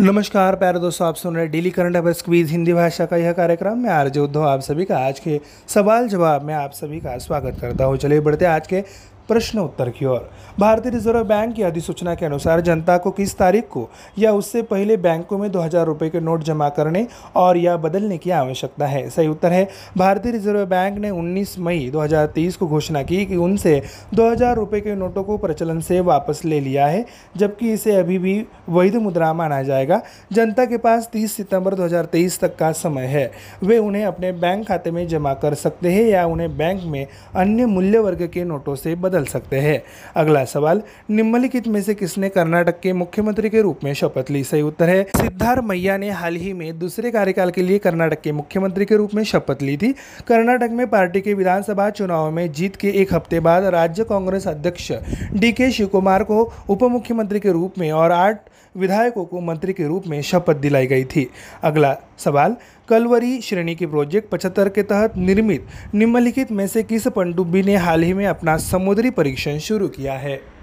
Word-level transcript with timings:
नमस्कार, 0.00 0.54
प्यारे 0.54 0.78
दोस्तों, 0.78 1.06
आप 1.08 1.16
सुन 1.16 1.36
रहे 1.36 1.46
daily 1.46 1.70
current 1.70 1.96
affairs 1.96 2.14
quiz 2.14 2.50
Hindi 2.50 2.72
भाषा 2.72 3.04
का 3.06 3.16
यह 3.16 3.32
कार्यक्रम। 3.32 3.78
मैं 3.78 3.90
आर्जय 3.90 4.20
उद्धव, 4.20 4.42
आप 4.42 4.60
सभी 4.60 4.84
का 4.84 4.98
आज 4.98 5.20
के 5.20 5.40
सवाल 5.68 6.08
जवाब 6.08 6.42
में 6.42 6.52
आप 6.54 6.72
सभी 6.72 6.98
का 7.00 7.16
स्वागत 7.18 7.56
करता 7.60 7.84
हूँ। 7.84 7.96
चलिए, 7.96 8.20
बढ़ते 8.20 8.44
आज 8.44 8.66
के 8.66 8.82
प्रश्न 9.28 9.58
उत्तर 9.58 9.88
की 9.90 10.04
ओर। 10.04 10.28
भारतीय 10.60 10.92
रिज़र्व 10.92 11.24
बैंक 11.24 11.54
की 11.54 11.62
अधिसूचना 11.62 12.14
के 12.14 12.26
अनुसार 12.26 12.60
जनता 12.60 12.96
को 12.96 13.10
किस 13.10 13.36
तारीख 13.38 13.68
को 13.68 13.88
या 14.18 14.32
उससे 14.32 14.62
पहले 14.64 14.96
बैंकों 14.96 15.38
में 15.38 15.50
दो 15.52 15.60
हज़ार 15.60 15.86
रुपये 15.86 16.08
के 16.10 16.20
नोट 16.20 16.42
जमा 16.42 16.68
करने 16.68 17.06
और 17.36 17.56
या 17.56 17.76
बदलने 17.76 18.18
की 18.18 18.30
आवश्यकता 18.32 18.86
है? 18.86 19.08
सही 19.10 19.28
उत्तर 19.28 19.52
है, 19.52 19.68
भारतीय 19.98 20.32
रिज़र्व 20.32 20.64
बैंक 20.66 20.98
ने 20.98 21.10
19 21.10 21.58
मई 21.58 21.88
2023 21.90 22.56
को 22.56 22.66
घोषणा 22.66 23.02
की 23.02 23.24
कि 23.26 23.36
उनसे 23.36 23.82
दो 24.14 24.30
हज़ार 24.30 24.56
रुपये 24.56 24.80
के 24.80 24.94
नोटों 24.94 25.24
को 25.24 25.36
प्रचलन 25.38 25.80
से 25.80 26.00
वापस 26.02 26.44
ले 26.44 26.60
लिया 26.60 26.86
है, 26.86 27.04
जबकि 27.36 27.72
इसे 27.72 27.96
अभी 27.96 28.18
भी 28.18 28.38
वैध 28.68 28.96
मुद्रा 28.96 29.32
माना 29.32 29.62
जाएगा। 29.62 30.00
जनता 30.32 30.64
के 30.64 30.76
पास 30.78 31.08
30 31.12 31.36
सितंबर 31.36 31.74
2023 31.74 32.38
तक 32.40 32.56
का 32.56 32.70
समय 32.74 33.06
है। 33.06 33.30
वे 33.62 33.78
उन्हें 33.78 34.04
अपने 34.04 34.32
बैंक 34.34 34.66
खाते 34.68 34.90
में 34.90 35.06
जमा 35.08 35.34
कर 35.36 35.54
सकते 35.56 35.92
हैं 35.92 36.04
या 36.04 36.24
उन्हें 36.26 36.56
बैंक 36.56 36.82
में 36.84 37.06
अन्य 37.36 37.66
मूल्य 37.66 37.98
वर्ग 37.98 38.26
के 38.26 38.44
नोटों 38.44 38.74
से 38.74 38.94
बदल 38.96 39.15
बदल 39.16 39.24
सकते 39.24 39.56
हैं। 39.56 39.82
अगला 40.16 40.44
सवाल, 40.44 40.82
निम्नलिखित 41.10 41.68
में 41.68 41.80
से 41.82 41.94
किसने 41.94 42.28
कर्नाटक 42.28 42.80
के 42.80 42.92
मुख्यमंत्री 42.92 43.50
के 43.50 43.60
रूप 43.62 43.84
में 43.84 43.92
शपथ 43.94 44.30
ली? 44.30 44.42
सही 44.44 44.62
उत्तर 44.62 44.88
है, 44.88 45.02
सिद्धार्थ 45.16 45.64
मैया 45.64 45.96
ने 45.96 46.10
हाल 46.10 46.36
ही 46.36 46.52
में 46.52 46.78
दूसरे 46.78 47.10
कार्यकाल 47.10 47.50
के 47.50 47.62
लिए 47.62 47.78
कर्नाटक 47.78 48.20
के 48.20 48.32
मुख्यमंत्री 48.32 48.84
के 48.84 48.96
रूप 48.96 49.14
में 49.14 49.22
शपथ 49.24 49.62
ली 49.62 49.76
थी। 49.76 49.92
कर्नाटक 50.28 50.70
में 50.72 50.86
पार्टी 50.86 51.20
के 51.20 51.34
विधानसभा 51.34 51.88
चुनाव 51.90 52.30
में 52.30 52.50
जीत 52.52 52.76
के 52.76 52.90
एक 52.92 53.14
हफ़्ते 53.14 53.40
बाद 53.40 53.64
राज्य 53.64 54.04
कांग्रेस 54.04 54.48
अध्यक्ष 54.48 54.92
डी 55.32 55.52
के 55.52 55.70
शिव 55.70 55.90
को 55.94 56.42
उप 56.68 56.82
मुख्यमंत्री 56.82 57.40
के 57.40 57.52
रूप 57.52 57.78
में 57.78 57.90
और 57.92 58.12
आठ 58.12 58.40
विधायकों 58.76 59.24
को 59.24 59.40
मंत्री 59.40 59.72
के 59.72 59.86
रूप 59.86 60.06
में 60.06 60.22
शपथ 60.22 60.56
दिलाई 60.56 60.86
गई 60.86 61.04
थी। 61.04 61.30
अगला 61.62 61.96
सवाल, 62.18 62.56
कलवरी 62.88 63.40
श्रेणी 63.40 63.74
के 63.74 63.86
प्रोजेक्ट 63.86 64.28
पचहत्तर 64.28 64.68
के 64.68 64.82
तहत 64.82 65.16
निर्मित, 65.16 65.66
निम्नलिखित 65.94 66.52
में 66.52 66.66
से 66.66 66.82
किस 66.82 67.08
पनडुब्बी 67.08 67.62
ने 67.62 67.76
हाल 67.76 68.02
ही 68.02 68.12
में 68.12 68.26
अपना 68.26 68.56
समुद्री 68.56 69.10
परीक्षण 69.10 69.58
शुरू 69.58 69.88
किया 69.88 70.12
है? 70.12 70.55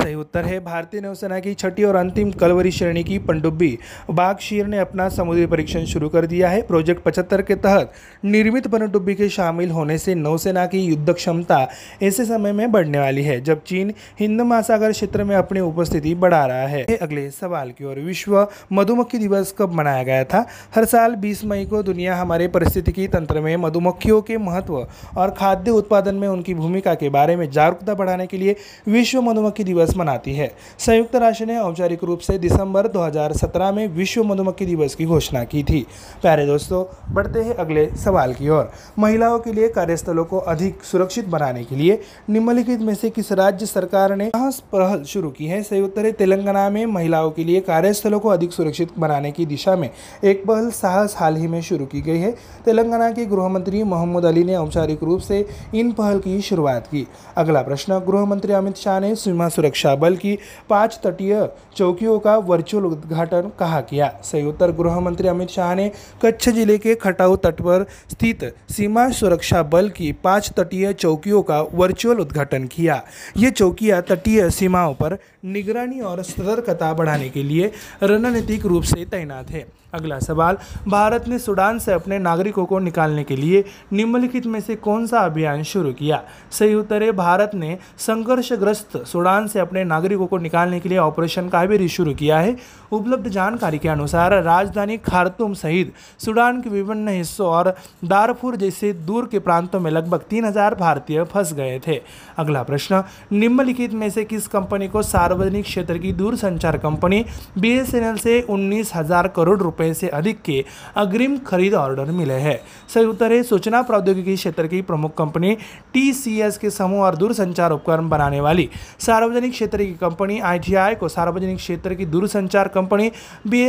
सही 0.00 0.14
उत्तर 0.14 0.44
है। 0.44 0.58
भारतीय 0.60 1.00
नौसेना 1.00 1.38
की 1.40 1.52
छठी 1.54 1.84
और 1.84 1.96
अंतिम 1.96 2.30
कलवरी 2.32 2.70
श्रेणी 2.70 3.02
की 3.04 3.18
पनडुब्बी। 3.18 3.78
बागशीर 4.10 4.66
ने 4.66 4.78
अपना 4.78 5.08
समुद्री 5.08 5.46
परीक्षण 5.46 5.84
शुरू 5.84 6.08
कर 6.08 6.26
दिया 6.26 6.48
है। 6.48 6.62
प्रोजेक्ट 6.62 7.02
पचहत्तर 7.02 7.42
के 7.42 7.54
तहत 7.56 7.92
निर्मित 8.24 8.66
पनडुब्बी 8.66 9.14
के 9.14 9.28
शामिल 9.28 9.70
होने 9.70 9.98
से 9.98 10.14
नौसेना 10.14 10.64
की 10.66 10.80
युद्ध 10.80 11.12
क्षमता 11.12 11.58
ऐसे 12.02 12.24
समय 12.24 12.52
में 12.52 12.70
बढ़ने 12.72 12.98
वाली 12.98 13.22
है, 13.22 13.40
जब 13.40 13.62
चीन 13.62 13.92
हिंद 14.20 14.40
महासागर 14.40 14.92
क्षेत्र 14.92 15.24
में 15.24 15.34
अपनी 15.36 15.60
उपस्थिति 15.60 16.14
बढ़ा 16.14 16.44
रहा 16.46 16.66
है। 16.66 16.84
अगले 16.96 17.28
सवाल 17.30 17.70
की 17.70 17.84
ओर, 17.84 17.98
विश्व 18.00 18.46
मधुमक्खी 18.72 19.18
दिवस 19.18 19.54
कब 19.58 19.74
मनाया 19.74 20.02
गया 20.02 20.24
था? 20.24 20.46
हर 20.74 20.84
साल 20.84 21.14
बीस 21.16 21.44
मई 21.44 21.64
को 21.64 21.82
दुनिया 21.82 22.16
हमारे 22.16 22.48
परिस्थितिकी 22.48 23.06
तंत्र 23.08 23.40
में 23.40 23.56
मधुमक्खियों 23.58 24.20
के 24.22 24.38
महत्व 24.38 24.86
और 25.16 25.30
खाद्य 25.30 25.70
उत्पादन 25.70 26.14
में 26.14 26.26
उनकी 26.28 26.54
भूमिका 26.54 26.94
के 26.94 27.08
बारे 27.10 27.36
में 27.36 27.48
जागरूकता 27.50 27.94
बढ़ाने 27.94 28.26
के 28.26 28.36
लिए 28.36 28.56
विश्व 28.88 29.20
मधुमक्खी 29.22 29.64
दिवस 29.64 29.89
दिवस 29.90 29.96
मनाती 29.96 30.32
है। 30.32 30.52
संयुक्त 30.78 31.16
राष्ट्र 31.16 31.46
ने 31.46 31.58
औपचारिक 31.58 32.04
रूप 32.04 32.20
से 32.20 32.38
दिसंबर 32.38 32.88
2017 32.88 33.72
में 33.72 33.88
विश्व 33.88 34.24
मधुमक्खी 34.24 34.66
दिवस 34.66 34.94
की 34.94 35.04
घोषणा 35.04 35.44
की 35.44 35.62
थी। 35.62 35.86
प्यारे 36.22 36.46
दोस्तों, 36.46 36.84
बढ़ते 37.14 37.40
हैं 37.40 37.54
अगले 37.54 37.90
सवाल 37.96 38.32
की 38.34 38.48
ओर। 38.48 38.70
महिलाओं 38.98 39.38
के 39.38 39.52
लिए 39.52 39.68
कार्यस्थलों 39.68 40.24
को 40.24 40.38
अधिक 40.38 40.84
सुरक्षित 40.84 41.26
बनाने 41.28 41.64
के 41.64 41.76
लिए 41.76 42.00
निम्नलिखित 42.30 42.80
में 42.80 42.94
से 42.94 43.10
किस 43.10 43.32
राज्य 43.32 43.66
सरकार 43.66 44.16
ने 44.16 44.30
पहल 44.36 45.02
शुरू 45.02 45.30
की 45.30 45.46
है? 45.46 45.62
है, 45.72 46.12
तेलंगाना 46.12 46.70
में 46.70 46.86
महिलाओं 46.86 47.30
के 47.30 47.44
लिए 47.44 47.60
कार्यस्थलों 47.60 48.20
को 48.20 48.28
अधिक 48.28 48.52
सुरक्षित 48.52 48.88
बनाने 48.98 49.30
की 49.30 49.46
दिशा 49.46 49.76
में 49.76 49.90
एक 50.24 50.46
पहल 50.46 50.70
साहस 50.70 51.14
हाल 51.16 51.36
ही 51.36 51.48
में 51.48 51.60
शुरू 51.62 51.86
की 51.86 52.00
गई 52.00 52.18
है। 52.18 52.30
तेलंगाना 52.64 53.10
के 53.12 53.26
गृह 53.26 53.48
मंत्री 53.48 53.82
मोहम्मद 53.82 54.24
अली 54.24 54.44
ने 54.44 54.56
औपचारिक 54.56 55.02
रूप 55.02 55.20
से 55.20 55.46
इन 55.74 55.92
पहल 55.92 56.18
की 56.18 56.40
शुरुआत 56.40 56.86
की। 56.86 57.08
अगला 57.36 57.62
प्रश्न 57.62 57.98
गृह 57.98 58.24
मंत्री 58.24 58.52
अमित 58.52 58.76
शाह 58.76 59.00
ने 59.00 59.14
सीमा 59.14 59.48
सुरक्षा 59.48 59.79
सुरक्षा 59.80 59.94
बल 59.96 60.16
की 60.16 60.38
पाँच 60.68 60.98
तटीय 61.04 61.48
चौकियों 61.76 62.18
का 62.18 62.36
वर्चुअल 62.44 62.84
उद्घाटन 62.84 63.50
कहा 63.58 63.80
किया 63.80 64.08
सही 64.24 64.44
उत्तर 64.46 64.72
गृह 64.72 64.98
मंत्री 65.00 65.28
अमित 65.28 65.48
शाह 65.50 65.74
ने 65.74 65.90
कच्छ 66.24 66.48
ज़िले 66.48 66.78
के 66.78 66.94
खटाऊ 66.96 67.36
तट 67.38 67.60
पर 67.60 67.86
स्थित 68.10 68.44
सीमा 68.70 69.08
सुरक्षा 69.10 69.62
बल 69.64 69.88
की 69.88 70.12
पाँच 70.24 70.52
तटीय 70.58 70.92
चौकियों 70.94 71.42
का 71.42 71.60
वर्चुअल 71.74 72.18
उद्घाटन 72.20 72.66
किया। 72.66 73.02
ये 73.36 73.50
चौकियाँ 73.52 74.02
तटीय 74.02 74.48
सीमाओं 74.50 74.94
पर 74.94 75.18
निगरानी 75.46 76.00
और 76.02 76.22
सतर्कता 76.22 76.92
बढ़ाने 76.94 77.28
के 77.28 77.42
लिए 77.42 77.72
रणनीतिक 78.02 78.66
रूप 78.66 78.82
से 78.84 79.04
तैनात 79.04 79.50
है। 79.50 79.66
अगला 79.94 80.18
सवाल, 80.18 80.56
भारत 80.88 81.24
ने 81.28 81.38
सूडान 81.38 81.78
से 81.78 81.92
अपने 81.92 82.18
नागरिकों 82.18 82.64
को 82.64 82.78
निकालने 82.78 83.22
के 83.24 83.36
लिए 83.36 83.64
निम्नलिखित 83.92 84.46
में 84.46 84.60
से 84.60 84.76
कौन 84.76 85.06
सा 85.06 85.20
अभियान 85.20 85.62
शुरू 85.62 85.92
किया? 85.92 86.22
सही 86.50 86.74
उत्तर 86.74 87.02
है 87.02 87.10
भारत 87.12 87.50
ने 87.54 87.76
संघर्षग्रस्त 87.98 88.96
सूडान 89.06 89.46
से 89.46 89.60
अपने 89.70 89.84
नागरिकों 89.86 90.26
को 90.26 90.38
निकालने 90.40 90.78
के 90.80 90.88
लिए 90.88 90.98
ऑपरेशन 90.98 91.48
का 91.48 91.64
भी 91.66 91.88
शुरू 91.88 92.14
किया 92.14 92.38
है। 92.40 92.56
उपलब्ध 92.92 93.28
जानकारी 93.28 93.78
के 93.78 93.88
अनुसार 93.88 94.32
राजधानी 94.42 94.96
खारतुम 94.98 95.52
सहित 95.54 95.92
सूडान 96.20 96.60
के 96.62 96.70
विभिन्न 96.70 97.08
हिस्सों 97.08 97.46
और 97.48 97.74
दारफुर 98.04 98.56
जैसे 98.56 98.92
दूर 98.92 99.28
के 99.32 99.38
प्रांतों 99.38 99.80
में 99.80 99.90
लगभग 99.90 100.22
तीन 100.30 100.44
हज़ार 100.44 100.74
भारतीय 100.74 101.22
फंस 101.24 101.52
गए 101.52 101.78
थे। 101.86 102.00
अगला 102.38 102.62
प्रश्न, 102.62 103.02
निम्नलिखित 103.32 103.92
में 103.92 104.08
से 104.10 104.24
किस 104.24 104.46
कंपनी 104.48 104.88
को 104.88 105.02
सार्वजनिक 105.02 105.64
क्षेत्र 105.64 105.98
की 105.98 106.12
दूरसंचार 106.12 106.78
कंपनी 106.78 107.24
बीएसएनएल 107.58 108.16
से 108.16 108.40
उन्नीस 108.50 108.92
हज़ार 108.94 109.28
करोड़ 109.28 109.58
रुपए 109.58 109.92
से 109.94 110.08
अधिक 110.10 110.42
के 110.42 110.64
अग्रिम 110.96 111.38
खरीद 111.46 111.74
ऑर्डर 111.74 112.10
मिले 112.12 112.34
हैं? 112.36 112.58
सही 112.88 113.04
उत्तर 113.04 113.32
है, 113.32 113.42
सूचना 113.42 113.82
प्रौद्योगिकी 113.82 114.36
क्षेत्र 114.36 114.66
की 114.66 114.82
प्रमुख 114.82 115.16
कंपनी 115.18 115.56
टीसीएस 115.94 116.58
के 116.58 116.70
समूह 116.70 117.04
और 117.04 117.16
दूरसंचार 117.16 117.72
उपकरण 117.72 118.08
बनाने 118.08 118.40
वाली 118.40 118.68
सार्वजनिक 119.00 119.52
क्षेत्र 119.52 119.78
की 119.78 119.92
कंपनी 119.94 120.38
आई 120.40 120.94
को 120.94 121.08
सार्वजनिक 121.10 121.56
क्षेत्र 121.56 121.94
की 121.94 122.06
दूरसंचार 122.08 122.68
कंपनी 122.80 123.10
बी 123.46 123.64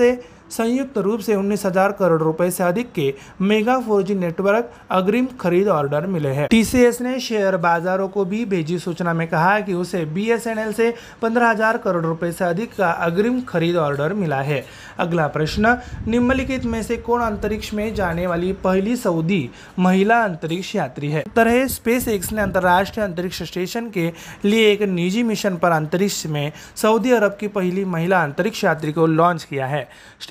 से 0.00 0.10
संयुक्त 0.50 0.98
रूप 0.98 1.20
से 1.20 1.34
उन्नीस 1.34 1.64
हज़ार 1.66 1.92
करोड़ 1.92 2.20
रुपए 2.22 2.50
से 2.50 2.64
अधिक 2.64 2.92
के 2.92 3.12
मेगा 3.42 3.78
फोर 3.80 4.08
नेटवर्क 4.10 4.70
अग्रिम 4.90 5.26
खरीद 5.40 5.68
ऑर्डर 5.70 6.06
मिले 6.06 6.28
हैं। 6.30 6.46
टीसीएस 6.48 7.00
ने 7.00 7.18
शेयर 7.20 7.56
बाजारों 7.58 8.08
को 8.08 8.24
भी 8.24 8.44
भेजी 8.46 8.78
सूचना 8.78 9.12
में 9.14 9.26
कहा 9.28 9.58
कि 9.60 9.74
उसे 9.74 10.04
बीएसएनएल 10.06 10.72
से 10.72 10.92
पंद्रह 11.22 11.48
हज़ार 11.48 11.76
करोड़ 11.78 12.04
रुपए 12.04 12.30
से 12.32 12.44
अधिक 12.44 12.74
का 12.74 12.90
अग्रिम 12.90 13.40
खरीद 13.40 13.76
ऑर्डर 13.78 14.12
मिला 14.14 14.40
है। 14.42 14.64
अगला 14.98 15.26
प्रश्न, 15.28 15.76
निम्नलिखित 16.08 16.64
में 16.64 16.82
से 16.82 16.96
कौन 16.98 17.20
अंतरिक्ष 17.22 17.72
में 17.74 17.94
जाने 17.94 18.26
वाली 18.26 18.52
पहली 18.64 18.96
सऊदी 18.96 19.48
महिला 19.78 20.22
अंतरिक्ष 20.24 20.74
यात्री 20.74 21.10
है? 21.10 21.24
तरह 21.36 21.66
स्पेस 21.68 22.08
एक्स 22.08 22.32
ने 22.32 22.42
अंतर्राष्ट्रीय 22.42 23.06
अंतरिक्ष 23.06 23.42
स्टेशन 23.42 23.90
के 23.90 24.10
लिए 24.44 24.70
एक 24.72 24.82
निजी 24.84 25.22
मिशन 25.22 25.56
पर 25.56 25.70
अंतरिक्ष 25.72 26.24
में 26.26 26.52
सऊदी 26.76 27.10
अरब 27.12 27.36
की 27.40 27.48
पहली 27.50 27.84
महिला 27.86 28.22
अंतरिक्ष 28.22 28.64
यात्री 28.64 28.92
को 28.92 29.06
लॉन्च 29.08 29.44
किया 29.44 29.66
है। 29.66 29.88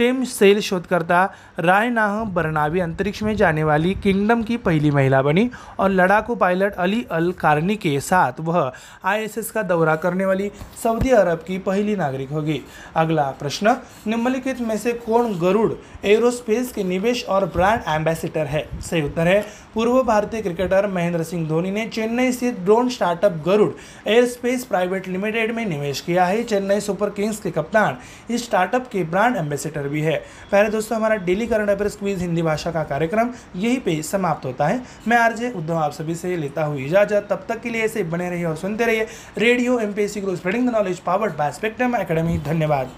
स्टेम 0.09 0.23
सेल 0.23 0.59
शोधकर्ता 0.59 1.23
रायनाह 1.59 2.23
बरनावी 2.33 2.79
अंतरिक्ष 2.79 3.21
में 3.23 3.35
जाने 3.35 3.63
वाली 3.63 3.93
किंगडम 4.03 4.41
की 4.43 4.55
पहली 4.57 4.91
महिला 4.91 5.21
बनी 5.21 5.49
और 5.79 5.89
लड़ाकू 5.89 6.35
पायलट 6.35 6.75
अली 6.75 7.05
अल 7.11 7.31
कारनी 7.31 7.75
के 7.75 7.99
साथ 7.99 8.39
वह 8.39 8.71
आईएसएस 9.05 9.51
का 9.51 9.63
दौरा 9.63 9.95
करने 9.95 10.25
वाली 10.25 10.49
सऊदी 10.83 11.09
अरब 11.11 11.43
की 11.47 11.57
पहली 11.57 11.95
नागरिक 11.95 12.29
होगी। 12.29 12.59
अगला 12.95 13.29
प्रश्न, 13.39 13.75
निम्नलिखित 14.07 14.61
में 14.61 14.77
से 14.77 14.93
कौन 15.05 15.37
गरुड़ 15.39 15.71
एरोस्पेस 16.05 16.71
के 16.71 16.83
निवेश 16.83 17.23
और 17.25 17.45
ब्रांड 17.45 17.81
एम्बेसिडर 17.87 18.45
है? 18.45 18.67
सही 18.81 19.01
उत्तर 19.01 19.27
है, 19.27 19.41
पूर्व 19.73 20.01
भारतीय 20.03 20.41
क्रिकेटर 20.41 20.87
महेंद्र 20.87 21.23
सिंह 21.23 21.47
धोनी 21.47 21.71
ने 21.71 21.85
चेन्नई 21.87 22.31
स्थित 22.31 22.59
drone 22.59 22.89
startup 22.89 23.41
Garuda 23.45 23.71
Aerospace 24.07 24.63
Private 24.65 25.07
Limited 25.07 25.55
में 25.55 25.65
निवेश 25.65 26.01
किया 26.01 26.25
है। 26.25 26.43
चेन्नई 26.45 26.79
सुपर 26.79 27.09
किंग्स 27.11 27.39
के 27.39 27.51
कप्तान 27.51 27.97
इस 28.29 28.45
स्टार्टअप 28.45 28.87
के 28.91 29.03
ब्रांड 29.03 29.35
एम्बेसिडर 29.37 29.87
भी 29.89 29.98
है। 30.01 30.15
पहले 30.51 30.69
दोस्तों, 30.69 30.97
हमारा 30.97 31.15
daily 31.17 31.45
current 31.47 31.69
affairs 31.69 31.95
quiz 31.95 32.21
Hindi 32.21 32.41
भाषा 32.41 32.71
का 32.71 32.83
कार्यक्रम 32.85 33.33
यही 33.55 33.77
पे 33.79 34.01
समाप्त 34.03 34.45
होता 34.45 34.67
है। 34.67 34.81
मैं 35.07 35.17
आरजे 35.17 35.51
उद्धव, 35.51 35.75
आप 35.75 35.93
सभी 35.93 36.15
से 36.15 36.35
लेता 36.37 36.63
हूँ 36.63 36.79
इजाज़त। 36.79 37.27
तब 37.29 37.45
तक 37.49 37.61
के 37.61 37.69
लिए 37.69 37.83
ऐसे 37.83 38.03
बने 38.05 38.29
रहिए 38.29 38.45
और 38.45 38.55
सुनते 38.57 38.85
रहिए 38.85 39.07
radio 39.37 39.79
M 39.79 39.93
P 39.93 40.03
S 40.03 40.13
C 40.13 40.21
grow 40.21 40.35
spreading 40.35 40.67
the 40.69 40.71
knowledge 40.71 40.99
powered 41.01 41.37
by 41.37 41.51
Spectrum 41.51 41.95
Academy. 41.95 42.37
धन्यवाद। 42.45 42.89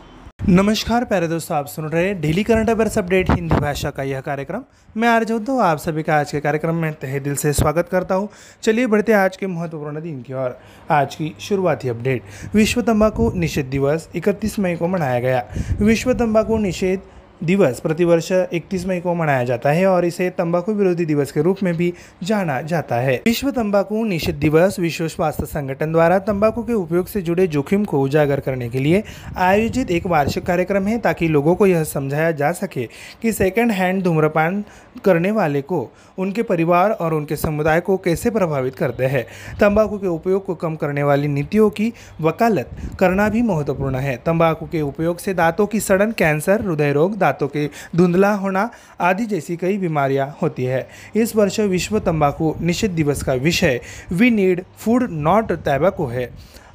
नमस्कार 0.48 1.04
प्यारे 1.04 1.28
दोस्तों, 1.28 1.58
आप 1.58 1.68
सुन 1.68 1.86
रहे 1.86 2.08
हैं 2.08 2.22
daily 2.22 2.44
current 2.44 2.70
affairs 2.70 2.98
update 2.98 3.32
Hindi 3.32 3.56
भाषा 3.56 3.90
का 3.90 4.04
यह 4.04 4.20
कार्यक्रम। 4.20 4.62
मैं 4.96 5.10
आर्ज 5.10 5.32
उद्धव 5.32 5.58
आप 5.58 5.78
सभी 5.78 6.02
का 6.02 6.20
आज 6.20 6.32
के 6.32 6.40
कार्यक्रम 6.40 6.76
में 6.76 6.92
तहे 7.04 7.20
दिल 7.20 7.36
से 7.36 7.54
स्वागत 7.54 7.90
करता 7.92 8.16
हूँ। 8.16 8.28
चलिए 8.64 8.86
बढ़ते 8.86 9.14
आज 9.14 9.38
के 9.38 9.46
महत्वपूर्ण 9.46 10.00
दिन 10.00 10.22
की 10.22 10.34
ओर। 10.34 10.50
आज 10.90 11.16
की 11.16 11.36
शुरुआती 11.40 11.90
अपडेट। 11.90 12.22
विश्व 12.54 12.82
तंबाकू 12.82 13.32
निषेध 13.36 13.70
दिवस 13.70 14.08
31 14.16 14.60
मई 14.60 14.76
को 14.76 14.88
मनाया 14.88 15.20
गया। 15.20 15.42
विश्व 15.80 16.12
तंबाकू 16.14 16.58
निषेध 16.58 17.00
दिवस 17.44 17.80
प्रतिवर्ष 17.80 18.32
31 18.32 18.86
मई 18.86 19.00
को 19.00 19.14
मनाया 19.14 19.44
जाता 19.44 19.70
है 19.70 19.86
और 19.88 20.06
इसे 20.06 20.30
तंबाकू 20.30 20.74
विरोधी 20.74 21.06
दिवस 21.06 21.32
के 21.32 21.42
रूप 21.42 21.64
में 21.64 21.74
भी 21.74 21.94
जाना 22.24 22.62
जाता 22.62 22.96
है। 22.96 23.16
विश्व 23.26 23.52
तंबाकू 23.52 24.04
निषेध 24.04 24.36
दिवस 24.36 24.80
विश्व 24.80 25.08
स्वास्थ्य 25.08 25.46
संगठन 25.46 25.92
द्वारा 25.92 26.20
तंबाकू 26.20 26.64
के 26.64 26.74
उपयोग 26.74 27.08
से 27.08 27.22
जुड़े 27.22 27.48
जोखिम 27.48 27.86
को 27.86 28.02
उजागर 28.02 28.40
करने 28.40 28.70
के 28.70 28.80
लिए 28.80 29.04
आयोजित 29.38 29.92
एक 29.92 30.08
वार्षिक 30.08 30.46
कार्यक्रम 30.46 30.88
है 30.88 30.98
ताकि 30.98 31.28
लोगों 31.28 31.56
को 31.56 31.68
यह 31.68 31.84
समझाया 31.84 32.32
जा 32.32 32.52
सके 32.52 32.88
कि 33.22 33.34
सेकेंड 33.34 33.72
हैंड 33.72 34.04
धूम्रपान 34.04 34.64
करने 35.06 35.32
वाले 35.32 35.62
को, 35.62 35.90
उनके 36.18 36.44
परिवार 36.44 36.92
और 36.92 37.14
उनके 37.14 37.36
समुदाय 37.36 37.80
को 37.80 37.98
कैसे 37.98 38.30
प्रभावित 38.30 38.76
करते 38.76 39.06
हैं। 39.06 39.24
तंबाकू 39.60 39.98
के 39.98 40.08
उपयोग 40.08 40.46
को 40.46 40.56
कम 40.56 40.76
करने 40.76 41.04
वाली 41.04 41.28
नीतियों 41.28 41.70
की 41.70 41.94
वकालत 42.22 42.70
करना 43.00 43.30
भी 43.30 43.42
महत्वपूर्ण 43.42 43.96
है। 43.96 44.16
तंबाकू 44.18 44.66
के 44.66 44.82
उपयोग 44.82 45.18
से 45.18 45.34
दांतों 45.34 45.68
की 45.68 45.80
सड़न, 45.80 46.12
कैंसर, 46.12 46.62
हृदय 46.62 46.92
रोग 46.94 47.18
दांतों 47.32 47.48
के 47.48 47.68
धुंधला 47.94 48.34
होना 48.36 48.68
आदि 49.00 49.26
जैसी 49.26 49.56
कई 49.56 49.78
बीमारियाँ 49.78 50.28
होती 50.42 50.66
है। 50.66 50.82
इस 51.16 51.36
वर्ष 51.36 51.60
विश्व 51.60 52.00
तंबाकू 52.06 52.54
निषेध 52.60 52.92
दिवस 52.92 53.24
का 53.24 53.34
विषय 53.34 53.78
we 54.12 54.30
need 54.30 54.62
food 54.78 55.04
not 55.10 55.54
tobacco 55.66 56.06
है। 56.06 56.26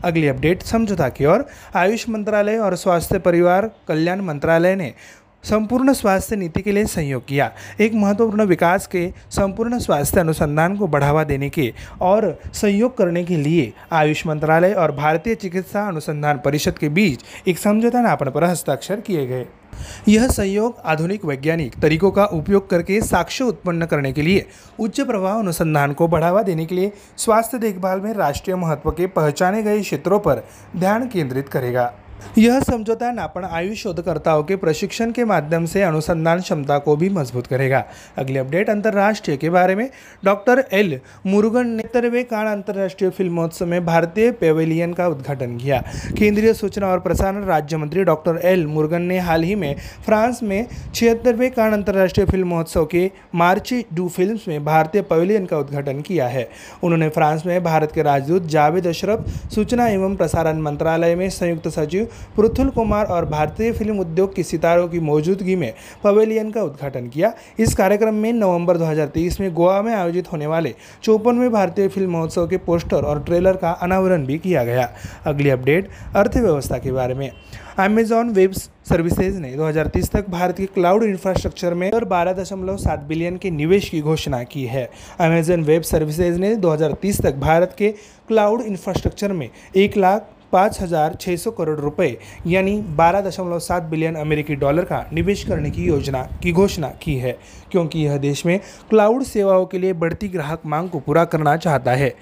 अगली 0.03 0.29
अपडेट 0.29 0.63
समझौता 0.63 1.09
की 1.09 1.25
ओर। 1.25 1.41
आयुष 1.75 2.05
मंत्रालय 2.09 2.59
और 2.59 2.75
स्वास्थ्य 2.75 3.19
परिवार 3.19 3.67
कल्याण 3.89 4.21
मंत्रालय 4.21 4.75
ने 4.75 4.91
संपूर्ण 5.47 5.93
स्वास्थ्य 5.93 6.37
नीति 6.37 6.63
के 6.63 6.73
लिए 6.73 6.85
सहयोग 6.85 7.27
किया। 7.27 7.51
एक 7.81 7.95
महत्वपूर्ण 7.95 8.45
विकास 8.45 8.87
के 8.87 9.11
संपूर्ण 9.31 9.79
स्वास्थ्य 9.79 10.21
अनुसंधान 10.21 10.77
को 10.77 10.87
बढ़ावा 10.87 11.25
देने 11.25 11.49
के 11.49 11.73
और 12.01 12.39
सहयोग 12.55 12.97
करने 12.97 13.25
के 13.25 13.37
लिए 13.37 13.73
आयुष 13.93 14.27
मंत्रालय 14.27 14.73
और 14.73 14.93
भारतीय 14.93 15.35
चिकित्सा 15.35 15.87
अनुसंधान 15.89 16.41
परिषद 16.45 16.79
के 16.79 16.89
बीच 16.89 17.25
एक 17.49 17.59
समझौता 17.59 18.01
ज्ञापन 18.01 18.31
पर 18.31 18.45
हस्ताक्षर 18.45 19.01
किए 19.01 19.27
गए। 19.27 19.47
यह 20.09 20.27
सहयोग 20.29 20.77
आधुनिक 20.85 21.25
वैज्ञानिक 21.25 21.75
तरीकों 21.81 22.11
का 22.11 22.25
उपयोग 22.25 22.69
करके 22.71 23.01
साक्ष्य 23.01 23.45
उत्पन्न 23.45 23.87
करने 23.87 24.13
के 24.13 24.23
लिए, 24.23 24.47
उच्च 24.81 25.01
प्रभाव 25.01 25.39
अनुसंधान 25.39 25.93
को 25.93 26.09
बढ़ावा 26.09 26.43
देने 26.43 26.67
के 26.67 26.75
लिए 26.75 26.93
स्वास्थ्य 27.17 27.59
देखभाल 27.59 28.01
में 28.01 28.13
राष्ट्रीय 28.15 28.57
महत्व 28.57 28.91
के 28.91 29.07
पहचाने 29.07 29.63
गए 29.63 29.81
क्षेत्रों 29.81 30.19
पर 30.19 30.43
ध्यान 30.77 31.09
केंद्रित 31.09 31.49
करेगा। 31.49 31.93
यह 32.39 32.61
समझौता 32.61 33.13
नापण 33.13 33.45
आयुष 33.45 33.83
शोधकर्ताओं 33.83 34.43
के 34.43 34.57
प्रशिक्षण 34.57 35.11
के 35.11 35.25
माध्यम 35.25 35.65
से 35.65 35.83
अनुसंधान 35.83 36.41
क्षमता 36.41 36.79
को 36.79 36.97
भी 36.97 37.09
मज़बूत 37.09 37.47
करेगा। 37.47 37.83
अगली 38.17 38.39
अपडेट 38.39 38.71
अंतर्राष्ट्रीय 38.71 39.37
के 39.37 39.51
बारे 39.51 39.75
में। 39.75 39.89
Doctor 40.25 40.63
L. 40.73 40.99
मुरुगन 41.27 41.67
ने 41.67 41.83
तेरहवें 41.95 42.25
कान 42.25 42.47
अंतर्राष्ट्रीय 42.47 43.11
फिल्मोत्सव 43.11 43.67
में 43.67 43.85
भारतीय 43.85 44.31
पेवेलियन 44.31 44.93
का 44.93 45.07
उद्घाटन 45.07 45.57
किया। 45.57 45.81
केंद्रीय 46.19 46.53
सूचना 46.53 46.87
और 46.87 46.99
प्रसारण 46.99 47.45
राज्य 47.45 47.77
मंत्री 47.77 48.03
डॉक्टर 48.03 48.37
एल. 48.45 48.67
मुरुगन 48.67 49.03
ने 49.03 49.19
हाल 49.19 49.43
ही 49.43 49.55
में 49.55 49.75
फ्रांस 50.05 50.39
में 50.43 50.65
छिहत्तरवें 50.95 51.51
कान 51.51 51.73
अंतर्राष्ट्रीय 51.73 52.27
फ़िल्म 52.27 52.49
महोत्सव 52.49 52.85
के 52.85 53.09
मार्ची 53.33 53.83
डू 53.91 54.09
फ़िल्म 54.09 54.37
में 54.49 54.65
भारतीय 54.65 55.03
पवेलियन 55.03 55.45
का 55.45 55.57
उद्घाटन 55.57 56.01
किया 56.01 56.29
है। 56.29 56.43
उन्होंने 56.83 57.09
फ्रांस 57.09 57.47
में 57.47 57.63
भारत 57.63 57.87
के 57.95 58.03
राजदूत 58.03 58.41
जावेद 58.41 58.87
अशरफ, 58.87 59.19
सूचना 59.55 59.89
एवं 59.89 60.15
प्रसारण 60.15 60.61
मंत्रालय 60.61 61.15
में 61.15 61.29
संयुक्त 61.29 61.69
सचिव 62.07 62.43
पृथुल 62.43 62.69
कुमार 62.69 63.07
और 63.07 63.25
भारतीय 63.25 63.73
फ़िल्म 63.73 63.99
उद्योग 63.99 64.35
की 64.35 64.43
सितारों 64.43 64.89
की 64.89 64.99
मौजूदगी 64.99 65.55
में 65.55 65.73
पवेलियन 66.05 66.51
का 66.51 66.63
उद्घाटन 66.63 67.09
किया। 67.09 67.31
इस 67.59 67.77
कार्यक्रम 67.77 68.15
में 68.15 68.39
नवंबर 68.39 68.77
2023 68.77 69.41
में 69.41 69.55
गोवा 69.55 69.83
में 69.83 69.95
आयोजित 69.95 70.23
होने 70.33 70.47
वाले 70.47 70.71
चौपनवें 71.03 71.51
भारतीय 71.51 71.89
फ़िल्म 71.89 72.11
महोत्सव 72.11 72.47
के 72.47 72.57
पोस्टर 72.57 73.05
और 73.05 73.19
ट्रेलर 73.19 73.57
का 73.57 73.71
अनावरण 73.83 74.27
भी 74.27 74.39
किया 74.39 74.65
गया। 74.65 74.89
अगली 75.27 75.51
अपडेट 75.51 75.89
अर्थव्यवस्था 76.17 76.79
के 76.79 76.93
बारे 76.93 77.15
में। 77.15 77.31
अमेजॉन 77.79 78.31
वेब 78.31 78.53
सर्विसेज़ 78.91 79.41
ने 79.41 79.57
2030 79.57 80.13
तक 80.13 80.29
भारत 80.29 80.55
के 80.59 80.67
क्लाउड 80.67 81.03
इंफ्रास्ट्रक्चर 81.03 81.75
में 81.75 81.91
और 81.91 82.05
बारह 82.05 82.33
दशमलव 82.33 82.77
सात 82.77 82.99
बिलियन 82.99 83.37
के 83.37 83.51
निवेश 83.51 83.91
की 83.91 84.01
घोषणा 84.01 84.43
की 84.43 84.65
है। 84.65 84.85
अमेजन 85.19 85.61
वेब 85.61 85.83
सर्विसेज़ 85.83 86.41
ने 86.41 86.55
2030 86.55 87.23
तक 87.23 87.35
भारत 87.35 87.67
के 87.79 87.91
क्लाउड 88.29 88.61
इंफ्रास्ट्रक्चर 88.61 89.33
में 89.33 89.49
एक 89.75 89.99
लाख 89.99 90.19
पाँच 90.53 90.81
हज़ार 90.81 91.15
छः 91.21 91.37
सौ 91.37 91.51
करोड़ 91.51 91.79
रुपए, 91.81 92.17
यानी 92.47 92.81
बारह 92.97 93.21
दशमलव 93.21 93.59
सात 93.61 93.83
बिलियन 93.85 94.15
अमेरिकी 94.17 94.55
डॉलर 94.57 94.85
का 94.85 95.05
निवेश 95.13 95.45
करने 95.45 95.71
की 95.71 95.85
योजना 95.85 96.23
की 96.43 96.53
घोषणा 96.53 96.89
की 97.03 97.17
है। 97.17 97.37
क्योंकि 97.73 98.01
यह 98.01 98.17
देश 98.19 98.45
में 98.47 98.59
क्लाउड 98.91 99.23
सेवाओं 99.25 99.67
के 99.67 99.79
लिए 99.79 99.93
बढ़ती 99.95 100.29
ग्राहक 100.29 100.67
मांग 100.67 100.91
को 100.91 101.01
पूरा 101.01 101.25
करना 101.27 101.57
चाहता 101.57 101.93
है। 101.93 102.15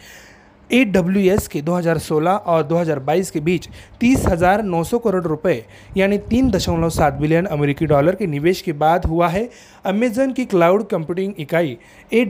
ए 0.70 0.84
डब्ल्यू 0.84 1.22
एस 1.32 1.46
के 1.48 1.60
2016 1.62 2.36
और 2.46 2.62
2022 2.62 3.30
के 3.30 3.40
बीच 3.40 3.68
तीस 4.00 4.24
हज़ार 4.26 4.62
नौ 4.62 4.82
सौ 4.84 4.98
करोड़ 4.98 5.22
रुपए, 5.24 5.64
यानी 5.96 6.18
तीन 6.20 6.50
दशमलव 6.50 6.90
सात 6.90 7.14
बिलियन 7.14 7.46
अमेरिकी 7.46 7.86
डॉलर 7.86 8.14
के 8.14 8.26
निवेश 8.26 8.62
के 8.62 8.72
बाद 8.74 9.06
हुआ 9.06 9.28
है। 9.28 9.48
अमेजन 9.84 10.30
की 10.32 10.44
क्लाउड 10.44 10.82
कंप्यूटिंग 10.88 11.32
इकाई 11.38 11.76
ए 12.12 12.24